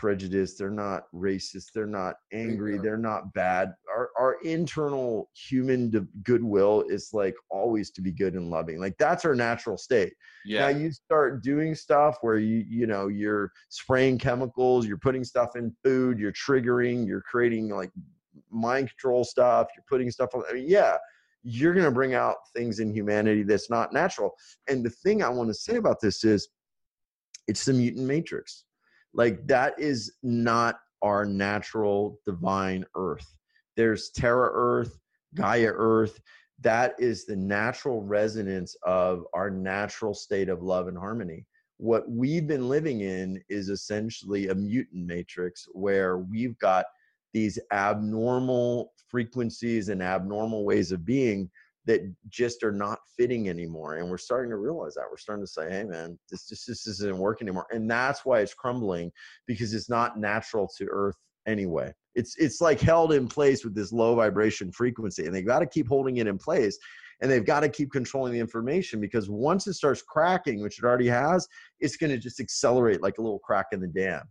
[0.00, 3.74] prejudiced they're not racist they're not angry they're not bad.
[3.94, 9.26] Our, our internal human goodwill is like always to be good and loving like that's
[9.26, 10.14] our natural state.
[10.46, 10.60] Yeah.
[10.60, 15.54] now you start doing stuff where you you know you're spraying chemicals you're putting stuff
[15.54, 17.90] in food you're triggering you're creating like
[18.50, 20.96] mind control stuff you're putting stuff on I mean, yeah
[21.42, 24.32] you're going to bring out things in humanity that's not natural.
[24.66, 26.48] And the thing i want to say about this is
[27.48, 28.64] it's the mutant matrix
[29.14, 33.36] like that is not our natural divine earth.
[33.76, 34.98] There's terra earth
[35.34, 36.20] gaia earth.
[36.60, 41.46] That is the natural resonance of our natural state of love and harmony.
[41.78, 46.84] What we've been living in is essentially a mutant matrix where we've got
[47.32, 51.50] these abnormal frequencies and abnormal ways of being
[51.86, 55.06] that just are not fitting anymore and we're starting to realize that.
[55.10, 58.40] We're starting to say hey man this just this isn't working anymore and that's why
[58.40, 59.10] it's crumbling
[59.46, 61.16] because it's not natural to earth
[61.46, 61.92] anyway.
[62.14, 65.66] It's it's like held in place with this low vibration frequency and they've got to
[65.66, 66.78] keep holding it in place
[67.22, 70.84] and they've got to keep controlling the information because once it starts cracking which it
[70.84, 71.46] already has
[71.78, 74.22] it's going to just accelerate like a little crack in the dam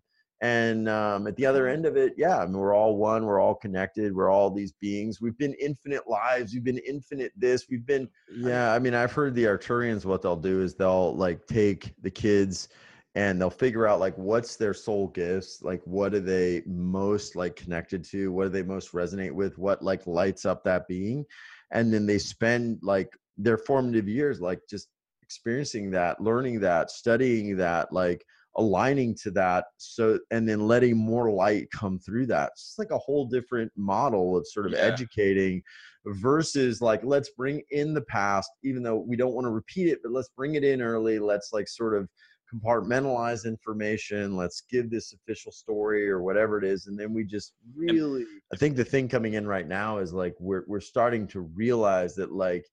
[0.42, 3.42] and um, at the other end of it yeah I mean, we're all one we're
[3.42, 5.20] all connected we're all these beings.
[5.20, 9.36] We've been infinite lives we've been infinite this we've been yeah i mean i've heard
[9.36, 12.70] the arcturians what they'll do is they'll like take the kids
[13.16, 17.56] and they'll figure out like what's their soul gifts like what are they most like
[17.56, 21.26] connected to what do they most resonate with what like lights up that being.
[21.72, 24.90] And then they spend like their formative years like just
[25.22, 28.26] experiencing that learning that studying that like
[28.58, 32.50] aligning to that so and then letting more light come through that.
[32.54, 34.80] It's like a whole different model of sort of Yeah.
[34.80, 35.62] educating
[36.06, 40.00] versus like let's bring in the past even though we don't want to repeat it
[40.02, 41.20] but let's bring it in early.
[41.20, 42.10] Let's like sort of
[42.54, 44.36] compartmentalize information.
[44.36, 48.58] Let's give this official story or whatever it is and then we just really i
[48.58, 52.32] think the thing coming in right now is like we're we're starting to realize that
[52.32, 52.66] like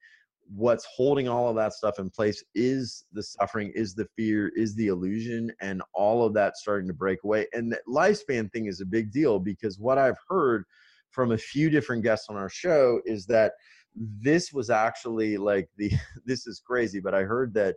[0.54, 4.74] what's holding all of that stuff in place is the suffering is the fear is
[4.76, 7.46] the illusion and all of that starting to break away.
[7.52, 10.64] And the lifespan thing is a big deal because what i've heard
[11.10, 13.52] from a few different guests on our show is that
[13.96, 15.90] this was actually like the
[16.26, 17.76] this is crazy but i heard that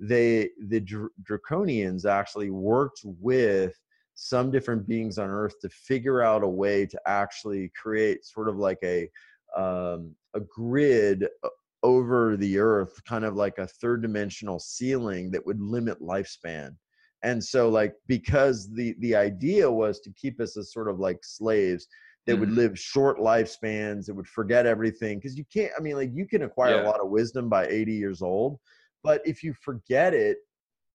[0.00, 3.78] they the Dr- draconians actually worked with
[4.14, 8.56] some different beings on earth to figure out a way to actually create sort of
[8.56, 9.08] like a
[9.56, 11.50] um, a grid o-
[11.82, 16.76] over the earth kind of like a third dimensional ceiling that would limit lifespan.
[17.22, 21.18] And so like because the the idea was to keep us as sort of like
[21.22, 21.86] slaves
[22.26, 22.56] that would Mhm.
[22.56, 26.42] live short lifespans that would forget everything because you can't i mean like you can
[26.42, 28.58] acquire a lot of wisdom by 80 years old
[29.02, 30.38] but if you forget it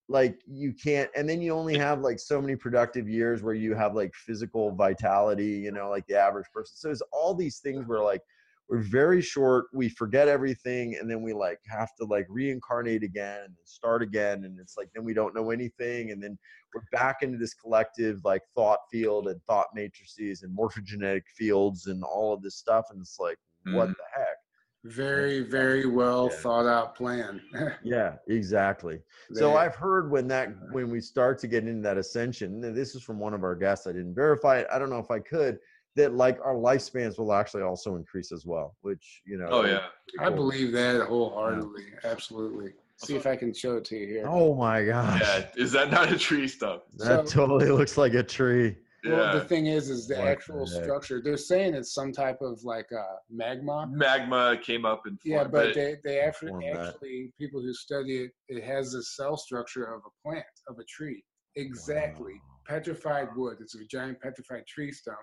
[0.10, 3.76] like you can't and then you only have like so many productive years where you
[3.76, 6.76] have like physical vitality you know like the average person.
[6.78, 8.22] So there's all these things where like
[8.70, 13.46] we're very short we forget everything and then we like have to like reincarnate again
[13.46, 16.38] and start again and it's like then we don't know anything and then
[16.74, 22.04] we're back into this collective like thought field and thought matrices and morphogenetic fields and
[22.04, 23.38] all of this stuff and it's like
[23.74, 23.96] what Mhm.
[23.98, 24.38] the heck
[24.84, 26.36] Very, very well Yeah.
[26.38, 27.42] thought out plan.
[27.84, 29.00] yeah exactly
[29.34, 32.96] So I've heard when that when we start to get into that ascension, and this
[32.96, 33.88] is from one of our guests.
[33.88, 34.68] I didn't verify it.
[34.72, 35.60] I don't know if I could.
[35.98, 39.48] That like our lifespans will actually also increase as well, which you know.
[39.50, 39.80] Oh yeah.
[40.08, 40.36] pretty I cool.
[40.38, 41.86] believe that wholeheartedly.
[42.04, 42.74] Absolutely.
[42.98, 44.26] See if I can show it to you here.
[44.28, 45.48] Oh my gosh, Yeah.
[45.56, 46.84] Is that not a tree stump?
[46.98, 48.78] that So- totally looks like a tree.
[49.06, 50.84] Well, the thing is, is the What actual heck?
[50.84, 51.22] structure.
[51.24, 53.88] They're saying it's some type of like uh, magma.
[53.90, 58.32] Magma came up and Yeah, formed, but they they actually, actually people who study it,
[58.50, 61.24] it has the cell structure of a plant of a tree.
[61.56, 62.56] Exactly, Wow.
[62.68, 63.58] petrified wood.
[63.62, 65.18] It's a giant petrified tree stump.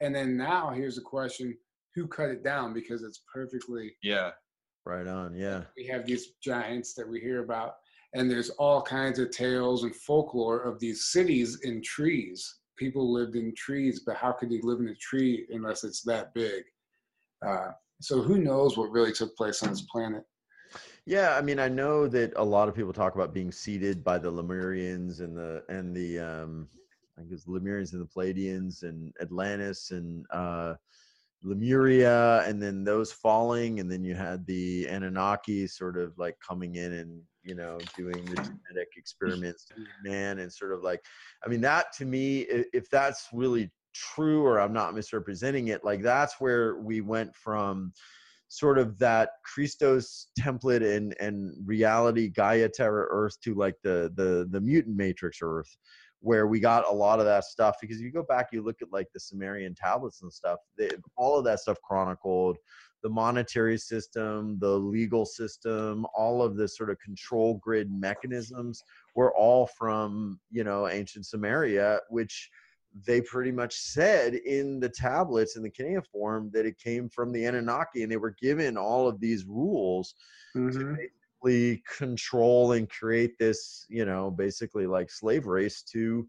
[0.00, 1.56] And then now here's the question:
[1.94, 2.72] Who cut it down?
[2.74, 3.92] Because it's perfectly.
[4.02, 4.30] yeah.
[4.86, 5.34] Right on.
[5.34, 5.62] Yeah.
[5.78, 7.76] We have these giants that we hear about,
[8.12, 12.58] and there's all kinds of tales and folklore of these cities in trees.
[12.76, 16.34] People lived in trees, but how could they live in a tree unless it's that
[16.34, 16.64] big?
[17.46, 17.68] Uh,
[18.02, 20.24] so who knows what really took place on this planet?
[21.06, 24.18] Yeah, I mean, I know that a lot of people talk about being seeded by
[24.18, 26.68] the Lemurians and the and the um,
[27.18, 30.74] I guess Lemurians and the Pleiadians and Atlantis and uh,
[31.42, 36.76] Lemuria, and then those falling, and then you had the Anunnaki sort of like coming
[36.76, 39.66] in and you know doing the genetic experiments
[40.02, 41.00] man, and sort of like,
[41.44, 46.02] I mean, that to me, if that's really true or I'm not misrepresenting it, like
[46.02, 47.92] that's where we went from
[48.48, 54.46] sort of that Christos template and and reality Gaia Terra Earth to like the the
[54.50, 55.76] the mutant matrix Earth,
[56.24, 57.76] where we got a lot of that stuff.
[57.80, 61.38] Because you go back, you look at like the Sumerian tablets and stuff, they, all
[61.38, 62.56] of that stuff chronicled
[63.02, 68.82] the monetary system, the legal system, all of the sort of control grid mechanisms
[69.14, 72.50] were all from you know ancient Sumeria, which
[73.06, 77.44] they pretty much said in the tablets in the cuneiform that it came from the
[77.44, 80.14] Anunnaki, and they were given all of these rules
[80.54, 80.94] to mm-hmm.
[81.44, 86.26] Basically control and create this, you know, basically like slave race to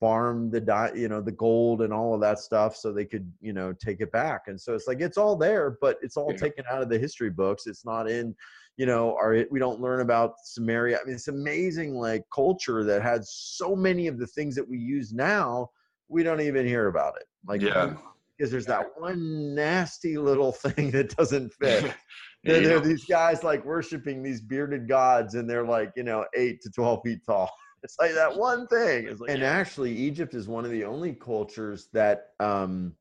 [0.00, 3.32] farm the di- you know the gold and all of that stuff so they could
[3.40, 4.42] you know take it back.
[4.48, 6.36] And so it's like it's all there but it's all Yeah.
[6.36, 7.66] taken out of the history books.
[7.66, 8.34] It's not in
[8.76, 10.98] you know our we don't learn about Sumeria.
[11.00, 14.78] I mean it's amazing like culture that had so many of the things that we
[14.78, 15.70] use now
[16.08, 17.26] we don't even hear about it.
[17.46, 17.94] Like Yeah.
[18.36, 21.92] because there's that one nasty little thing that doesn't fit
[22.44, 26.02] there, you there are these guys like worshiping these bearded gods and they're like you
[26.02, 27.50] know eight to 12 feet tall
[27.82, 31.88] it's like that one thing like- and actually egypt is one of the only cultures
[31.92, 32.94] that um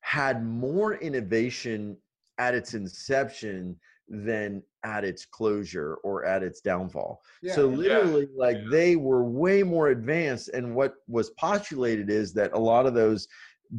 [0.00, 1.96] had more innovation
[2.38, 7.22] at its inception than at its closure or at its downfall
[7.54, 7.76] so Yeah.
[7.76, 8.68] literally like Yeah.
[8.70, 13.26] they were way more advanced and what was postulated is that a lot of those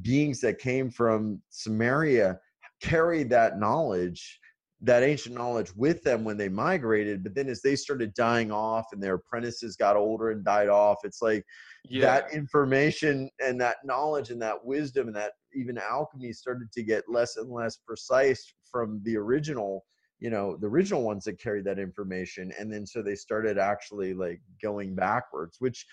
[0.02, 2.40] beings that came from Sumeria
[2.82, 4.40] carried that knowledge
[4.86, 8.86] that ancient knowledge with them when they migrated but then as they started dying off
[8.92, 11.44] and their apprentices got older and died off it's like
[11.90, 16.84] yeah, that information and that knowledge and that wisdom and that even alchemy started to
[16.84, 19.84] get less and less precise from the original
[20.20, 24.14] you know the original ones that carried that information and then so they started actually
[24.14, 25.86] like going backwards which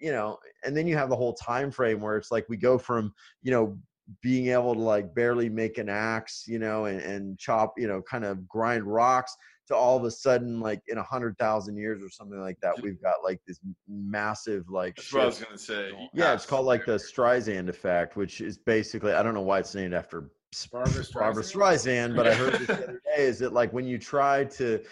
[0.00, 2.76] you know and then you have the whole time frame where it's like we go
[2.76, 3.12] from
[3.42, 3.78] you know
[4.22, 8.02] being able to like barely make an axe you know and, and chop you know
[8.02, 9.34] kind of grind rocks
[9.68, 12.74] to all of a sudden like in a hundred thousand years or something like that
[12.82, 15.92] we've got like this massive like that's what I was gonna say.
[16.12, 19.74] yeah it's called like the streisand effect which is basically i don't know why it's
[19.74, 20.30] named after
[20.70, 22.12] Barbra Streisand?
[22.12, 24.82] Streisand, but I heard this the other day is that like when you try to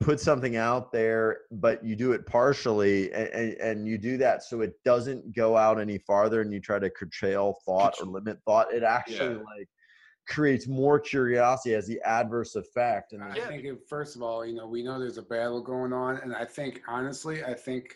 [0.00, 4.42] put something out there, but you do it partially and, and, and you do that
[4.42, 8.38] so it doesn't go out any farther and you try to curtail thought or limit
[8.46, 9.42] thought, it actually Yeah.
[9.56, 9.68] like
[10.26, 13.12] creates more curiosity as the adverse effect.
[13.12, 13.48] And I Yeah.
[13.48, 16.34] think, it, first of all, you know, we know there's a battle going on, and
[16.34, 17.94] I think, honestly, I think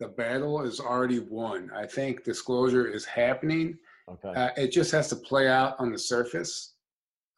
[0.00, 1.70] the battle is already won.
[1.74, 3.78] I think disclosure is happening.
[4.08, 4.28] okay.
[4.40, 6.74] Uh, it just has to play out on the surface.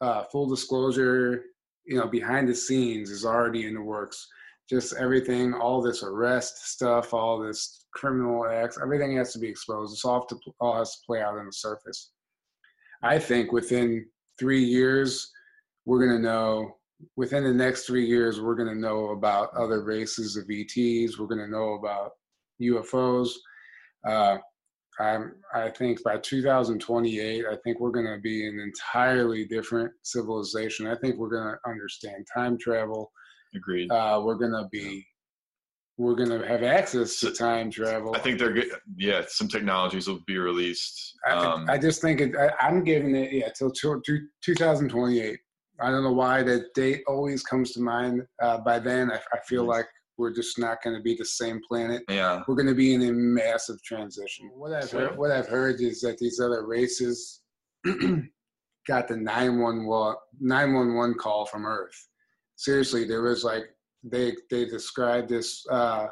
[0.00, 1.44] Uh, full disclosure,
[1.86, 4.26] you know, behind the scenes is already in the works.
[4.68, 9.92] Just everything, all this arrest stuff, all this criminal acts, everything has to be exposed.
[9.92, 12.10] It's all, to, all has to play out on the surface.
[13.02, 14.06] I think within
[14.38, 15.30] three years,
[15.84, 16.76] we're going to know,
[17.16, 21.18] within the next three years, we're going to know about other races of ETs.
[21.18, 22.12] We're going to know about
[22.60, 23.30] UFOs.
[24.06, 24.38] Uh,
[24.98, 30.86] I'm, I think by 2028, I think we're going to be an entirely different civilization.
[30.86, 33.10] I think we're going to understand time travel.
[33.54, 33.90] Agreed.
[33.90, 35.06] Uh, we're going to be,
[35.98, 38.14] we're going to have access to time travel.
[38.14, 38.70] I think they're good.
[38.96, 41.14] Yeah, some technologies will be released.
[41.26, 45.38] I, Um, I just think it, I, I'm giving it, yeah, till two, two, 2028.
[45.78, 48.22] I don't know why that date always comes to mind.
[48.42, 49.86] Uh, by then, I, I feel like
[50.18, 52.02] we're just not going to be the same planet.
[52.08, 52.42] yeah.
[52.48, 54.50] we're going to be in a massive transition.
[54.54, 55.08] What I've Sure.
[55.08, 57.42] heard, what I've heard is that these other races
[58.88, 62.08] got the 911 911 call from Earth.
[62.56, 63.64] Seriously, there was like
[64.02, 66.06] they they described this uh,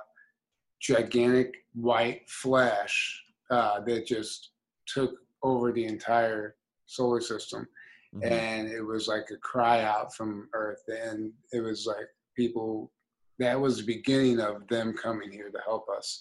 [0.81, 4.51] gigantic white flash uh, that just
[4.87, 7.67] took over the entire solar system
[8.15, 8.31] Mhm.
[8.31, 12.93] and it was like a cry out from earth and it was like people
[13.39, 16.20] that was the beginning of them coming here to help us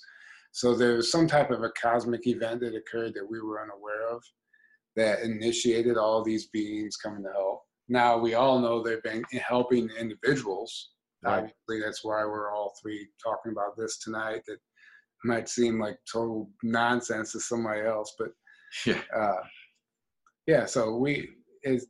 [0.52, 4.08] so there was some type of a cosmic event that occurred that we were unaware
[4.10, 4.22] of
[4.96, 9.90] that initiated all these beings coming to help now we all know they've been helping
[10.00, 10.90] individuals
[11.26, 11.36] Right.
[11.70, 14.58] obviously that's why we're all three talking about this tonight that
[15.24, 18.30] might seem like total nonsense to somebody else but
[18.86, 19.02] Yeah.
[19.16, 19.42] uh,
[20.48, 21.30] yeah, so we
[21.64, 21.88] is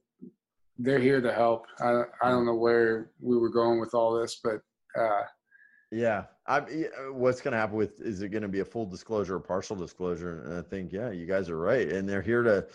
[0.78, 1.66] they're here to help.
[1.80, 4.62] I I don't know where we were going with all this, but
[5.00, 5.24] uh,
[5.92, 6.66] Yeah, I'm.
[6.72, 8.02] yeah, What's going to happen with?
[8.02, 10.42] Is it going to be a full disclosure or partial disclosure?
[10.44, 12.66] And I think, yeah, you guys are right, and they're here to.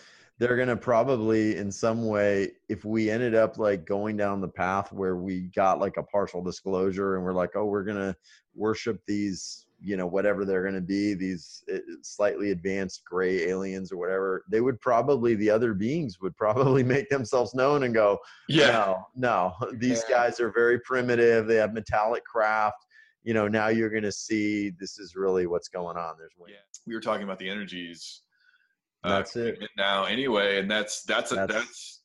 [0.40, 4.46] They're going to probably, in some way, if we ended up like going down the
[4.46, 8.16] path where we got like a partial disclosure, and we're like, oh, we're going to
[8.54, 13.92] worship these, you know, whatever they're going to be, these uh, slightly advanced gray aliens
[13.92, 14.44] or whatever.
[14.50, 18.18] They would probably, the other beings would probably make themselves known and go,
[18.48, 18.72] Yeah.
[18.72, 19.68] no, no.
[19.78, 20.16] These Yeah.
[20.16, 21.46] guys are very primitive.
[21.46, 22.84] They have metallic craft.
[23.22, 26.14] You know, now you're going to see this is really what's going on.
[26.18, 26.56] There's Yeah.
[26.86, 28.22] We were talking about the energies.
[29.04, 29.62] uh, That's it.
[29.76, 31.97] Now, anyway, and that's that's a, that's, That's-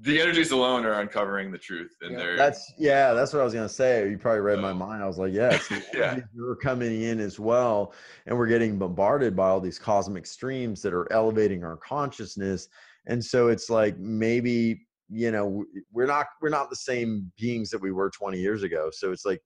[0.00, 2.18] the energies alone are uncovering the truth, and Yeah.
[2.18, 4.08] they're That's yeah, that's what I was gonna say.
[4.08, 5.02] You probably read my mind.
[5.02, 6.20] I was like, yes Yeah.
[6.40, 7.92] are coming in as well,
[8.26, 12.68] and we're getting bombarded by all these cosmic streams that are elevating our consciousness.
[13.06, 17.80] And so it's like maybe you know we're not we're not the same beings that
[17.80, 18.90] we were 20 years ago.
[18.92, 19.42] So it's like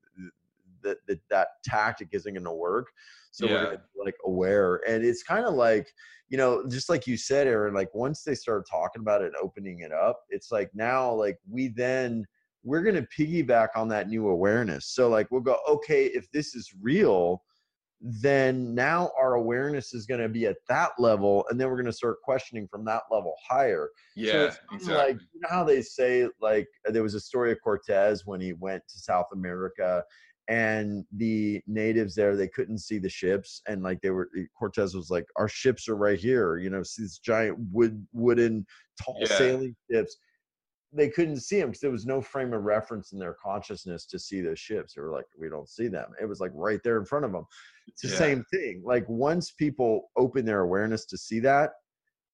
[0.82, 2.88] that that, that tactic isn't going to work.
[3.32, 5.88] So we're gonna be, like aware, and it's kind of like
[6.28, 7.74] you know, just like you said, Aaron.
[7.74, 11.38] Like once they start talking about it and opening it up, it's like now like
[11.50, 12.24] we then
[12.62, 14.86] we're gonna piggyback on that new awareness.
[14.94, 17.42] So like we'll go, okay, if this is real,
[18.02, 21.86] then now our awareness is going to be at that level and then we're going
[21.86, 24.94] to start questioning from that level higher so Yeah, it's exactly.
[24.94, 28.54] like you know how they say like there was a story of cortez when he
[28.54, 30.02] went to south america
[30.53, 34.94] and the natives there they couldn't see the ships and like they were eh, cortez
[34.94, 38.66] was like our ships are right here you know see these giant wood wooden
[39.03, 39.36] tall Yeah.
[39.38, 40.18] sailing ships
[40.92, 44.18] they couldn't see them because there was no frame of reference in their consciousness to
[44.18, 44.92] see those ships.
[44.92, 46.11] They were like, we don't see them.
[46.20, 47.46] It was like right there in front of them.
[47.86, 48.16] It's the Yeah.
[48.16, 48.82] same thing.
[48.84, 51.70] Like once people open their awareness to see that,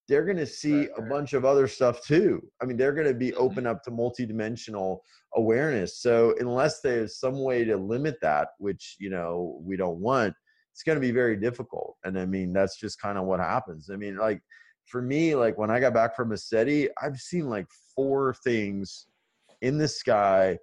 [0.09, 2.41] they're going to see Right, a bunch of other stuff too.
[2.63, 3.37] I mean, they're going to be Mhm.
[3.37, 5.01] open up to multidimensional
[5.35, 6.01] awareness.
[6.01, 10.35] So unless there's some way to limit that, which you know we don't want,
[10.73, 11.97] it's going to be very difficult.
[12.05, 13.91] And I mean, that's just kind of what happens.
[13.91, 14.41] I mean, like
[14.87, 19.07] for me, like when I got back from ECETI, I've seen like four things
[19.61, 20.59] in the sky.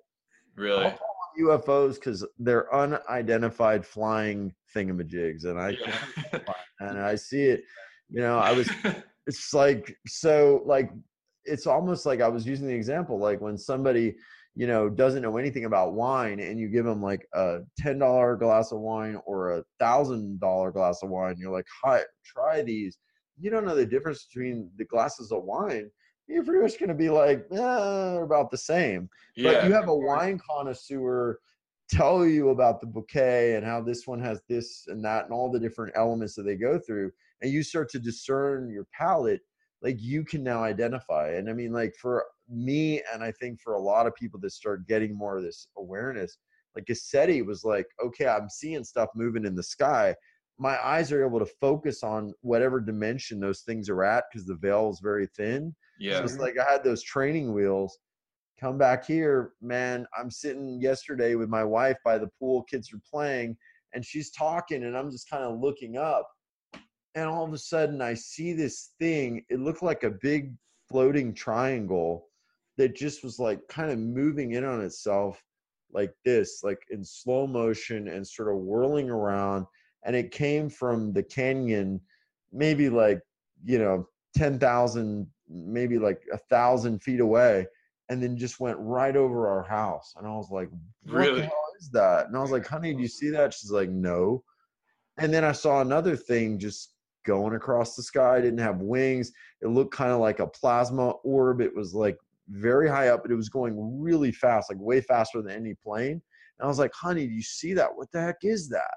[0.55, 0.85] Really?
[0.85, 6.05] I'll call them UFOs because they're unidentified flying thingamajigs, and I Yeah.
[6.79, 7.63] and I see it.
[8.09, 8.67] You know, I was
[9.27, 10.91] it's like so like
[11.45, 14.15] it's almost like I was using the example like when somebody
[14.55, 18.35] you know doesn't know anything about wine and you give them like a ten dollar
[18.35, 22.97] glass of wine or a thousand dollar glass of wine you're like hi try these.
[23.37, 25.89] You don't know the difference between the glasses of wine
[26.27, 29.09] you're pretty much going to be like eh, they're about the same.
[29.35, 31.39] Yeah, but you have a wine connoisseur
[31.89, 35.51] tell you about the bouquet and how this one has this and that and all
[35.51, 37.11] the different elements that they go through
[37.45, 39.41] and you start to discern your palate
[39.81, 43.73] like you can now identify and i mean like for me and i think for
[43.73, 46.37] a lot of people that start getting more of this awareness
[46.75, 50.13] like ECETI was like okay i'm seeing stuff moving in the sky
[50.57, 54.55] my eyes are able to focus on whatever dimension those things are at because the
[54.55, 56.17] veil is very thin yeah.
[56.17, 57.97] so it's like I had those training wheels.
[58.59, 60.05] Come back here, man.
[60.17, 62.63] I'm sitting yesterday with my wife by the pool.
[62.63, 63.57] Kids are playing,
[63.93, 66.29] and she's talking, and I'm just kind of looking up.
[67.15, 69.43] And all of a sudden, I see this thing.
[69.49, 70.53] It looked like a big
[70.89, 72.27] floating triangle
[72.77, 75.41] that just was like kind of moving in on itself
[75.93, 79.65] like this, like in slow motion and sort of whirling around.
[80.03, 82.01] And it came from the canyon,
[82.51, 83.21] maybe like,
[83.63, 87.65] you know, 10,000, maybe like a thousand feet away,
[88.09, 90.13] and then just went right over our house.
[90.17, 90.69] And I was like,
[91.05, 91.41] what Really?
[91.41, 92.27] the hell is that?
[92.27, 93.53] And I was like, honey, do you see that?
[93.53, 94.43] She's like, no.
[95.17, 96.94] And then I saw another thing just
[97.25, 98.37] going across the sky.
[98.37, 99.31] It didn't have wings.
[99.61, 101.61] It looked kind of like a plasma orb.
[101.61, 102.17] It was like
[102.49, 106.11] very high up, but it was going really fast, like way faster than any plane.
[106.59, 107.89] And I was like, honey, do you see that?
[107.93, 108.93] What the heck is that?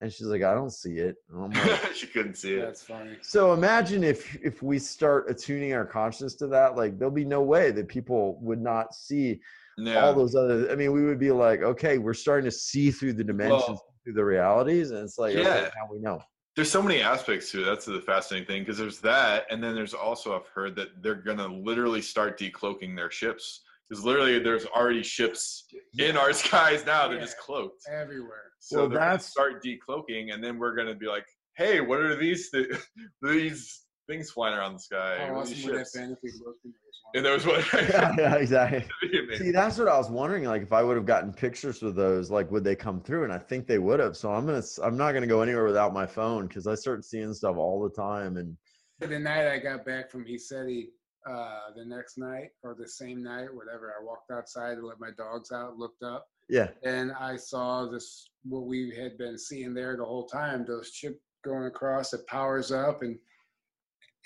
[0.00, 1.14] And she's like, I don't see it.
[1.30, 2.60] And I'm like, she couldn't see it.
[2.62, 3.16] That's funny.
[3.22, 7.40] so imagine if if we start attuning our consciousness to that, like there'll be no
[7.42, 9.40] way that people would not see
[9.78, 10.04] Yeah.
[10.04, 10.70] all those other.
[10.70, 13.84] I mean, we would be like, okay, we're starting to see through the dimensions, Well,
[14.02, 15.70] through the realities, and it's like, okay, Yeah.
[15.76, 16.20] now we know.
[16.56, 17.64] There's so many aspects to it.
[17.64, 21.14] That's the fascinating thing because there's that, and then there's also I've heard that they're
[21.16, 25.66] gonna literally start decloaking their ships because literally there's already ships
[25.98, 27.08] in our skies now.
[27.08, 27.82] They're just cloaked.
[27.90, 28.52] Everywhere.
[28.60, 31.26] So Well, they're gonna that's- start decloaking, and then we're gonna be like,
[31.56, 32.68] "Hey, what are these th-
[33.22, 35.26] these things flying around the sky?
[35.26, 36.83] How What are these awesome would that been if we looked into this one?
[37.14, 37.62] And there was one.
[37.74, 38.78] yeah, yeah, exactly.
[38.78, 39.46] It'd be amazing.
[39.46, 40.44] See, that's what I was wondering.
[40.44, 43.24] Like, if I would have gotten pictures with those, like, would they come through?
[43.24, 44.16] And I think they would have.
[44.16, 47.04] So I'm gonna, s- I'm not gonna go anywhere without my phone because I start
[47.04, 48.36] seeing stuff all the time.
[48.36, 48.56] And
[48.98, 50.86] the night I got back from ECETI,
[51.28, 55.10] uh, the next night or the same night, whatever, I walked outside and let my
[55.16, 59.96] dogs out, looked up, yeah, and I saw this what we had been seeing there
[59.96, 60.66] the whole time.
[60.66, 63.18] Those chip going across, it powers up, and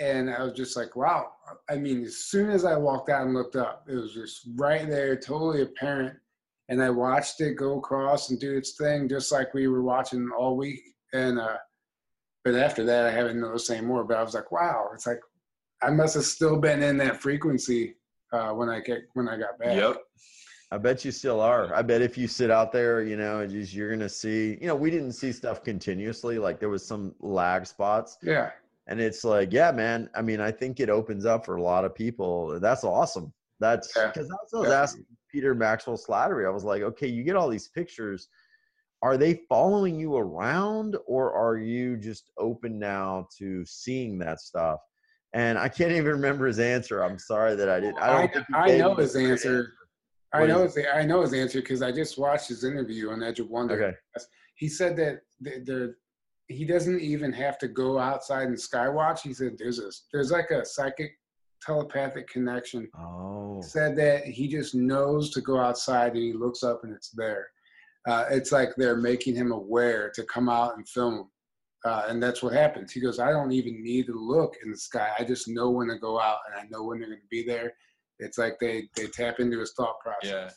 [0.01, 1.33] and I was just like, wow.
[1.69, 4.89] I mean, as soon as I walked out and looked up, it was just right
[4.89, 6.17] there, totally apparent.
[6.69, 10.29] And I watched it go across and do its thing, just like we were watching
[10.39, 10.81] all week.
[11.13, 11.57] And uh,
[12.45, 14.05] but after that, I haven't noticed anymore.
[14.05, 15.21] But I was like, wow, it's like
[15.83, 17.95] I must have still been in that frequency
[18.33, 19.77] uh, when I get when I got back.
[19.77, 19.97] Yep.
[20.71, 21.75] I bet you still are.
[21.75, 24.59] I bet if you sit out there, you know, just you're gonna see.
[24.61, 26.39] You know, we didn't see stuff continuously.
[26.39, 28.51] Like there was some lag spots, Yeah.
[28.89, 30.09] And it's like, yeah, man.
[30.14, 32.59] I mean, I think it opens up for a lot of people.
[32.59, 33.32] That's awesome.
[33.61, 34.82] That's Yeah, because that's what I was definitely.
[34.82, 36.47] asking Peter Maxwell Slattery.
[36.47, 38.28] I was like, okay, you get all these pictures.
[39.03, 44.80] Are they following you around, or are you just open now to seeing that stuff?
[45.34, 47.05] And I can't even remember his answer.
[47.05, 47.99] I'm sorry that I didn't.
[47.99, 49.74] I don't I, I know his answer.
[50.32, 53.22] I know is his, I know his answer because I just watched his interview on
[53.22, 53.74] Edge of Wonder.
[53.82, 53.97] Okay.
[54.57, 55.95] He said that the, the
[56.49, 59.21] he doesn't even have to go outside and skywatch.
[59.21, 61.13] He said there's a there's like a psychic
[61.63, 62.89] telepathic connection.
[62.99, 63.61] Oh.
[63.63, 67.49] Said that he just knows to go outside and he looks up and it's there.
[68.07, 71.29] Uh, it's like they're making him aware to come out and film.
[71.85, 72.93] Uh, and that's what happens.
[72.93, 75.11] He goes, I don't even need to look in the sky.
[75.19, 77.45] I just know when to go out and I know when they're going to be
[77.45, 77.73] there.
[78.19, 80.31] It's like they, they tap into his thought process.
[80.31, 80.51] Yeah.